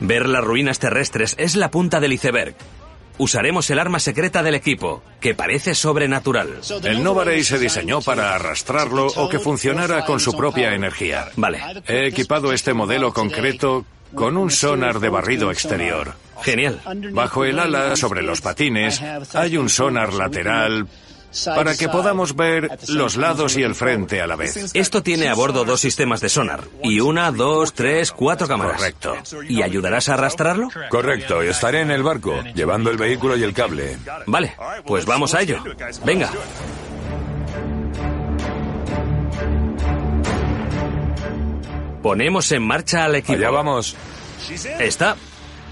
Ver 0.00 0.28
las 0.28 0.42
ruinas 0.42 0.78
terrestres 0.78 1.34
es 1.38 1.56
la 1.56 1.70
punta 1.70 2.00
del 2.00 2.12
iceberg. 2.12 2.54
Usaremos 3.18 3.68
el 3.68 3.78
arma 3.78 4.00
secreta 4.00 4.42
del 4.42 4.54
equipo, 4.54 5.02
que 5.20 5.34
parece 5.34 5.74
sobrenatural. 5.74 6.60
El 6.84 7.04
Novaray 7.04 7.44
se 7.44 7.58
diseñó 7.58 8.00
para 8.00 8.34
arrastrarlo 8.34 9.08
o 9.08 9.28
que 9.28 9.38
funcionara 9.38 10.06
con 10.06 10.20
su 10.20 10.32
propia 10.32 10.72
energía. 10.74 11.28
Vale. 11.36 11.60
He 11.86 12.06
equipado 12.06 12.50
este 12.54 12.72
modelo 12.72 13.12
concreto 13.12 13.84
con 14.14 14.38
un 14.38 14.50
sonar 14.50 15.00
de 15.00 15.10
barrido 15.10 15.50
exterior. 15.50 16.14
Genial. 16.42 16.80
Bajo 17.12 17.44
el 17.44 17.58
ala, 17.58 17.96
sobre 17.96 18.22
los 18.22 18.40
patines, 18.40 19.02
hay 19.34 19.56
un 19.56 19.68
sonar 19.68 20.12
lateral 20.12 20.86
para 21.44 21.76
que 21.76 21.88
podamos 21.88 22.34
ver 22.34 22.68
los 22.88 23.16
lados 23.16 23.56
y 23.56 23.62
el 23.62 23.74
frente 23.74 24.20
a 24.20 24.26
la 24.26 24.36
vez. 24.36 24.74
Esto 24.74 25.02
tiene 25.02 25.28
a 25.28 25.34
bordo 25.34 25.64
dos 25.64 25.80
sistemas 25.80 26.20
de 26.20 26.28
sonar. 26.28 26.64
Y 26.82 27.00
una, 27.00 27.30
dos, 27.30 27.72
tres, 27.72 28.12
cuatro 28.12 28.48
cámaras. 28.48 28.76
Correcto. 28.76 29.16
¿Y 29.48 29.62
ayudarás 29.62 30.08
a 30.08 30.14
arrastrarlo? 30.14 30.68
Correcto, 30.88 31.42
estaré 31.42 31.80
en 31.80 31.90
el 31.90 32.02
barco, 32.02 32.42
llevando 32.54 32.90
el 32.90 32.96
vehículo 32.96 33.36
y 33.36 33.42
el 33.44 33.52
cable. 33.52 33.96
Vale, 34.26 34.56
pues 34.84 35.06
vamos 35.06 35.34
a 35.34 35.42
ello. 35.42 35.62
Venga. 36.04 36.30
Ponemos 42.02 42.50
en 42.52 42.62
marcha 42.62 43.04
al 43.04 43.16
equipo. 43.16 43.38
Allá 43.38 43.50
vamos. 43.50 43.94
Está. 44.78 45.16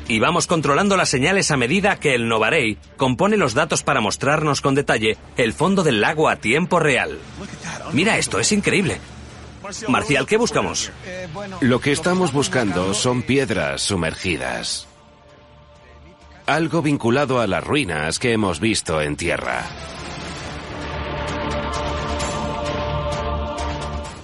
Y 0.09 0.21
vamos 0.21 0.47
controlando 0.47 0.97
las 0.97 1.11
señales 1.11 1.51
a 1.51 1.59
medida 1.59 2.01
que 2.01 2.15
el 2.15 2.29
Novarey 2.29 2.79
compone 2.97 3.37
los 3.37 3.53
datos 3.53 3.83
para 3.83 4.01
mostrarnos 4.01 4.63
con 4.63 4.75
detalle 4.75 5.19
el 5.37 5.53
fondo 5.53 5.85
del 5.85 6.01
lago 6.01 6.31
a 6.31 6.37
tiempo 6.37 6.81
real. 6.81 7.19
Mira 7.93 8.17
esto, 8.17 8.41
es 8.41 8.51
increíble. 8.53 8.99
Marcial, 9.89 10.27
¿qué 10.27 10.39
buscamos? 10.39 10.91
Lo 11.61 11.81
que 11.81 11.93
estamos 11.93 12.33
buscando 12.33 12.95
son 12.95 13.23
piedras 13.23 13.83
sumergidas. 13.83 14.89
Algo 16.47 16.81
vinculado 16.81 17.41
a 17.41 17.47
las 17.47 17.63
ruinas 17.63 18.19
que 18.19 18.33
hemos 18.33 18.61
visto 18.61 19.03
en 19.03 19.17
tierra. 19.17 19.67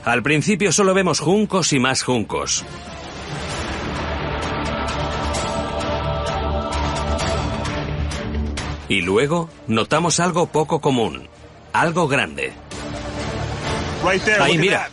Al 0.05 0.23
principio 0.23 0.73
solo 0.73 0.95
vemos 0.95 1.21
juncos 1.21 1.75
y 1.75 1.79
más 1.79 2.03
juncos. 2.03 2.65
Y 8.89 9.01
luego 9.03 9.49
notamos 9.67 10.21
algo 10.21 10.47
poco 10.47 10.81
común, 10.81 11.29
algo 11.73 12.07
grande. 12.09 12.53
Ahí 14.41 14.59
mira, 14.59 14.89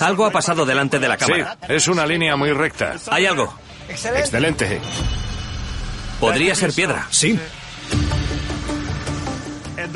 algo 0.00 0.26
ha 0.26 0.30
pasado 0.30 0.66
delante 0.66 0.98
de 0.98 1.08
la 1.08 1.16
Sí, 1.18 1.26
cámara. 1.26 1.56
es 1.68 1.86
una 1.88 2.04
línea 2.06 2.34
muy 2.36 2.52
recta. 2.52 2.96
Hay 3.10 3.26
algo. 3.26 3.52
Excelente. 3.88 4.80
Podría 6.20 6.54
ser 6.54 6.72
piedra. 6.72 7.06
Sí. 7.10 7.38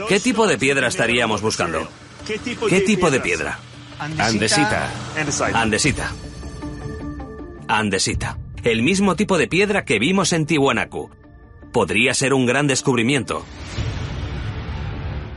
¿Qué 0.09 0.20
tipo 0.20 0.47
de 0.47 0.59
piedra 0.59 0.89
estaríamos 0.89 1.41
buscando? 1.43 1.89
¿Qué 2.27 2.81
tipo 2.81 3.11
de 3.11 3.20
piedra? 3.20 3.59
Andesita. 3.99 4.91
Andesita. 5.55 6.12
Andesita. 7.68 8.39
El 8.62 8.83
mismo 8.83 9.16
tipo 9.16 9.39
de 9.39 9.47
piedra 9.49 9.85
que 9.85 9.99
vimos 9.99 10.33
en 10.33 10.47
Tiwanaku. 10.47 11.11
Podría 11.77 12.14
ser 12.14 12.33
un 12.33 12.47
gran 12.47 12.66
descubrimiento. 12.66 13.45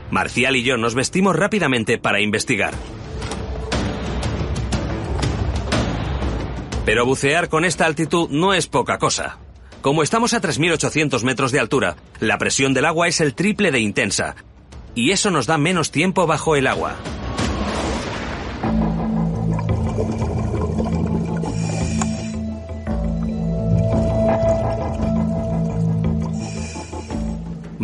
Marcial 0.10 0.56
y 0.56 0.64
yo 0.64 0.78
nos 0.78 0.96
vestimos 0.96 1.36
rápidamente 1.36 1.98
para 1.98 2.22
investigar. 2.22 2.74
Pero 6.86 7.06
bucear 7.06 7.50
con 7.50 7.66
esta 7.66 7.86
altitud 7.86 8.30
no 8.30 8.54
es 8.54 8.68
poca 8.68 9.00
cosa. 9.00 9.40
Como 9.82 10.02
estamos 10.02 10.34
a 10.34 10.40
3.800 10.40 11.24
metros 11.24 11.52
de 11.52 11.60
altura, 11.60 11.98
la 12.22 12.38
presión 12.38 12.74
del 12.74 12.86
agua 12.86 13.10
es 13.10 13.20
el 13.20 13.36
triple 13.36 13.72
de 13.72 13.82
intensa. 13.82 14.38
Y 14.96 15.12
eso 15.12 15.32
nos 15.32 15.46
da 15.46 15.58
menos 15.58 15.92
tiempo 15.92 16.26
bajo 16.26 16.56
el 16.56 16.68
agua. 16.68 16.96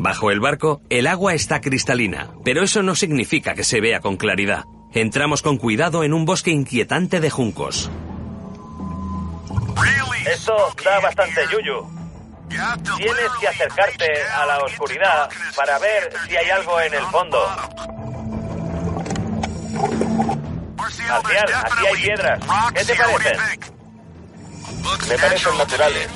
Bajo 0.06 0.30
el 0.30 0.40
barco, 0.40 0.84
el 0.92 1.08
agua 1.08 1.34
está 1.34 1.62
cristalina, 1.62 2.30
pero 2.44 2.62
eso 2.62 2.84
no 2.84 2.94
significa 2.94 3.56
que 3.56 3.64
se 3.64 3.82
vea 3.82 4.02
con 4.02 4.18
claridad. 4.18 4.66
Entramos 4.94 5.42
con 5.42 5.58
cuidado 5.58 6.04
en 6.04 6.14
un 6.14 6.26
bosque 6.26 6.52
inquietante 6.52 7.20
de 7.20 7.32
juncos. 7.32 7.90
Esto 10.32 10.54
da 10.84 11.00
bastante 11.00 11.42
yuyu. 11.52 11.90
Tienes 12.98 13.32
que 13.42 13.48
acercarte 13.48 14.06
a 14.32 14.46
la 14.46 14.60
oscuridad 14.60 15.28
para 15.56 15.80
ver 15.80 16.14
si 16.30 16.38
hay 16.38 16.52
algo 16.52 16.80
en 16.80 16.94
el 16.94 17.06
fondo. 17.08 17.40
Marcial, 20.78 21.52
aquí 21.64 21.88
hay 21.88 22.02
piedras. 22.04 22.40
¿Qué 22.76 22.86
te 22.86 22.96
parecen? 22.96 23.40
Me 25.10 25.18
parecen 25.18 25.58
naturales. 25.58 26.10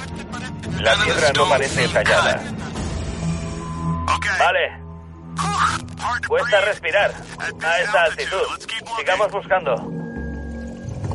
La 0.78 0.96
piedra 1.04 1.32
no 1.34 1.50
parece 1.50 1.88
tallada. 1.88 2.40
Vale. 4.40 4.90
Cuesta 6.28 6.62
respirar 6.62 7.14
a 7.64 7.80
esta 7.80 8.04
altitud. 8.04 8.68
Sigamos 8.98 9.32
buscando. 9.32 9.92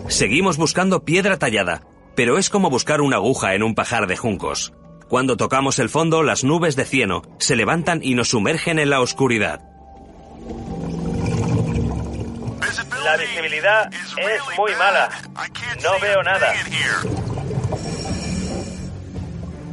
Seguimos 0.09 0.57
buscando 0.57 1.05
piedra 1.05 1.39
tallada, 1.39 1.83
pero 2.15 2.39
es 2.39 2.51
como 2.51 2.71
buscar 2.71 3.01
una 3.01 3.17
aguja 3.17 3.55
en 3.55 3.63
un 3.63 3.75
pajar 3.75 4.07
de 4.07 4.17
juncos. 4.17 4.73
Cuando 5.09 5.37
tocamos 5.37 5.79
el 5.79 5.89
fondo, 5.89 6.23
las 6.23 6.45
nubes 6.45 6.77
de 6.77 6.85
cieno 6.85 7.23
se 7.39 7.57
levantan 7.57 8.01
y 8.03 8.15
nos 8.15 8.29
sumergen 8.29 8.79
en 8.79 8.91
la 8.91 9.01
oscuridad. 9.01 9.61
La 13.05 13.17
visibilidad 13.19 13.93
es 13.93 14.59
muy 14.59 14.73
mala. 14.77 15.11
No 15.83 16.01
veo 16.01 16.23
nada. 16.23 16.55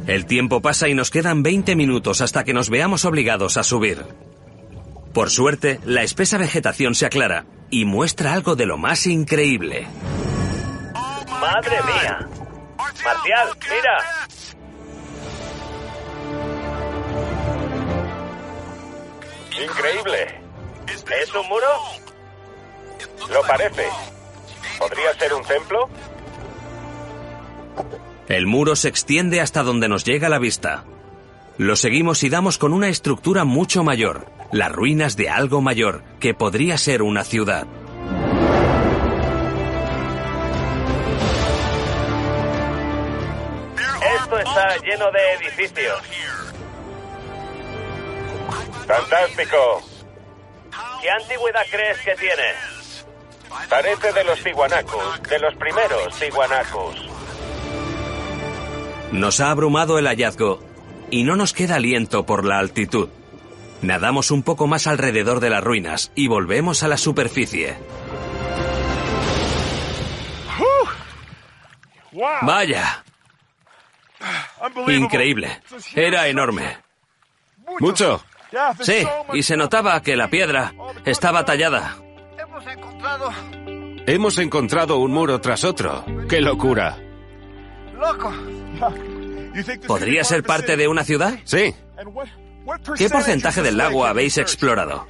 El 0.06 0.26
tiempo 0.26 0.60
pasa 0.60 0.88
y 0.88 0.94
nos 0.94 1.10
quedan 1.10 1.42
20 1.42 1.76
minutos 1.76 2.20
hasta 2.20 2.44
que 2.44 2.52
nos 2.52 2.70
veamos 2.70 3.04
obligados 3.04 3.56
a 3.56 3.62
subir. 3.62 4.04
Por 5.14 5.30
suerte, 5.30 5.78
la 5.84 6.02
espesa 6.02 6.38
vegetación 6.38 6.94
se 6.94 7.06
aclara 7.06 7.46
y 7.70 7.84
muestra 7.84 8.32
algo 8.32 8.56
de 8.56 8.66
lo 8.66 8.78
más 8.78 9.06
increíble. 9.06 9.86
¡Madre 11.40 11.76
mía! 11.84 12.28
Marcial, 13.04 13.48
mira. 13.70 14.28
Increíble. 19.64 20.40
¿Es 20.86 21.34
un 21.34 21.48
muro? 21.48 21.66
Lo 23.30 23.42
parece. 23.42 23.86
¿Podría 24.78 25.14
ser 25.14 25.34
un 25.34 25.44
templo? 25.44 25.88
El 28.32 28.46
muro 28.46 28.76
se 28.76 28.88
extiende 28.88 29.42
hasta 29.42 29.62
donde 29.62 29.90
nos 29.90 30.04
llega 30.04 30.30
la 30.30 30.38
vista. 30.38 30.84
Lo 31.58 31.76
seguimos 31.76 32.22
y 32.22 32.30
damos 32.30 32.56
con 32.56 32.72
una 32.72 32.88
estructura 32.88 33.44
mucho 33.44 33.84
mayor, 33.84 34.24
las 34.52 34.72
ruinas 34.72 35.18
de 35.18 35.28
algo 35.28 35.60
mayor, 35.60 36.02
que 36.18 36.32
podría 36.32 36.78
ser 36.78 37.02
una 37.02 37.24
ciudad. 37.24 37.66
Esto 44.16 44.38
está 44.38 44.76
lleno 44.78 45.10
de 45.12 45.32
edificios. 45.34 46.02
Fantástico. 48.86 49.82
¿Qué 51.02 51.10
antigüedad 51.10 51.66
crees 51.70 51.98
que 51.98 52.14
tiene? 52.14 52.54
Parece 53.68 54.10
de 54.10 54.24
los 54.24 54.42
Tiwanacos, 54.42 55.22
de 55.24 55.38
los 55.38 55.54
primeros 55.56 56.18
Tiwanacos. 56.18 57.21
Nos 59.12 59.40
ha 59.40 59.50
abrumado 59.50 59.98
el 59.98 60.06
hallazgo 60.06 60.60
y 61.10 61.24
no 61.24 61.36
nos 61.36 61.52
queda 61.52 61.76
aliento 61.76 62.24
por 62.24 62.44
la 62.44 62.58
altitud. 62.58 63.08
Nadamos 63.82 64.30
un 64.30 64.42
poco 64.42 64.66
más 64.66 64.86
alrededor 64.86 65.40
de 65.40 65.50
las 65.50 65.62
ruinas 65.62 66.12
y 66.14 66.28
volvemos 66.28 66.82
a 66.82 66.88
la 66.88 66.96
superficie. 66.96 67.76
Vaya. 72.42 73.04
Increíble. 74.86 75.60
Era 75.94 76.28
enorme. 76.28 76.78
¿Mucho? 77.80 78.22
Sí, 78.80 79.06
y 79.32 79.42
se 79.42 79.56
notaba 79.56 80.00
que 80.02 80.16
la 80.16 80.28
piedra 80.28 80.74
estaba 81.04 81.44
tallada. 81.44 81.96
Hemos 84.06 84.38
encontrado 84.38 84.98
un 84.98 85.12
muro 85.12 85.40
tras 85.40 85.64
otro. 85.64 86.04
¡Qué 86.28 86.40
locura! 86.40 86.98
¡Loco! 87.98 88.32
¿Podría 89.86 90.24
ser 90.24 90.42
parte 90.42 90.76
de 90.76 90.88
una 90.88 91.04
ciudad? 91.04 91.38
Sí. 91.44 91.74
¿Qué 92.96 93.10
porcentaje 93.10 93.62
del 93.62 93.76
lago 93.76 94.06
habéis 94.06 94.38
explorado? 94.38 95.06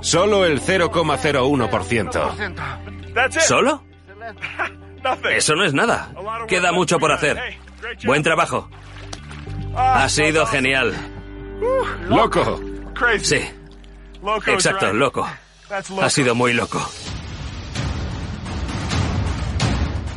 Solo 0.00 0.44
el 0.44 0.60
0,01%. 0.60 3.40
¿Solo? 3.40 3.84
Eso 5.30 5.54
no 5.54 5.64
es 5.64 5.74
nada. 5.74 6.12
Queda 6.48 6.72
mucho 6.72 6.98
por 6.98 7.12
hacer. 7.12 7.38
Buen 8.04 8.22
trabajo. 8.22 8.68
Ha 9.76 10.08
sido 10.08 10.46
genial. 10.46 10.94
¡Loco! 12.08 12.60
Sí. 13.20 13.40
Exacto, 14.46 14.92
loco. 14.92 15.28
Ha 16.00 16.10
sido 16.10 16.34
muy 16.34 16.52
loco. 16.52 16.84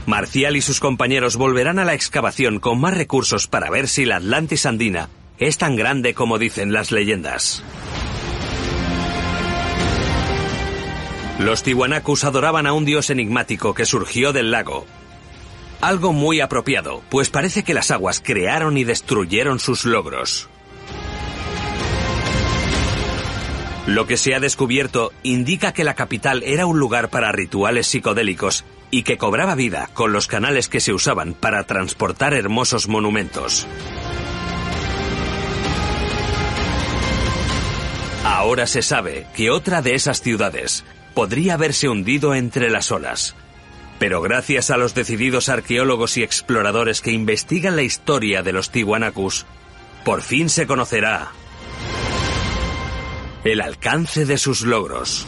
Marcial 0.05 0.55
y 0.55 0.61
sus 0.61 0.79
compañeros 0.79 1.35
volverán 1.35 1.79
a 1.79 1.85
la 1.85 1.93
excavación 1.93 2.59
con 2.59 2.79
más 2.79 2.95
recursos 2.95 3.47
para 3.47 3.69
ver 3.69 3.87
si 3.87 4.05
la 4.05 4.17
Atlantis 4.17 4.65
andina 4.65 5.09
es 5.37 5.57
tan 5.57 5.75
grande 5.75 6.13
como 6.13 6.37
dicen 6.37 6.71
las 6.71 6.91
leyendas. 6.91 7.63
Los 11.39 11.63
Tiwanacus 11.63 12.23
adoraban 12.23 12.65
a 12.65 12.73
un 12.73 12.85
dios 12.85 13.09
enigmático 13.09 13.73
que 13.73 13.85
surgió 13.85 14.31
del 14.31 14.51
lago. 14.51 14.85
Algo 15.81 16.13
muy 16.13 16.39
apropiado, 16.39 17.01
pues 17.09 17.29
parece 17.29 17.63
que 17.63 17.73
las 17.73 17.91
aguas 17.91 18.21
crearon 18.23 18.77
y 18.77 18.85
destruyeron 18.85 19.59
sus 19.59 19.83
logros. 19.83 20.49
Lo 23.87 24.07
que 24.07 24.17
se 24.17 24.33
ha 24.33 24.39
descubierto 24.39 25.11
indica 25.21 25.71
que 25.71 25.83
la 25.83 25.93
capital 25.93 26.41
era 26.43 26.65
un 26.65 26.79
lugar 26.79 27.09
para 27.09 27.31
rituales 27.31 27.85
psicodélicos 27.85 28.65
y 28.89 29.03
que 29.03 29.17
cobraba 29.17 29.53
vida 29.53 29.89
con 29.93 30.11
los 30.11 30.25
canales 30.25 30.69
que 30.69 30.79
se 30.79 30.91
usaban 30.91 31.35
para 31.35 31.65
transportar 31.65 32.33
hermosos 32.33 32.87
monumentos. 32.87 33.67
Ahora 38.23 38.65
se 38.65 38.81
sabe 38.81 39.27
que 39.35 39.51
otra 39.51 39.83
de 39.83 39.93
esas 39.93 40.19
ciudades 40.21 40.83
podría 41.13 41.53
haberse 41.53 41.87
hundido 41.87 42.33
entre 42.33 42.71
las 42.71 42.91
olas. 42.91 43.35
Pero 43.99 44.21
gracias 44.21 44.71
a 44.71 44.77
los 44.77 44.95
decididos 44.95 45.47
arqueólogos 45.47 46.17
y 46.17 46.23
exploradores 46.23 47.01
que 47.01 47.11
investigan 47.11 47.75
la 47.75 47.83
historia 47.83 48.41
de 48.41 48.51
los 48.51 48.71
Tiwanacus, 48.71 49.45
por 50.03 50.23
fin 50.23 50.49
se 50.49 50.65
conocerá 50.65 51.31
el 53.45 53.61
alcance 53.61 54.25
de 54.25 54.39
sus 54.39 54.63
logros. 54.63 55.27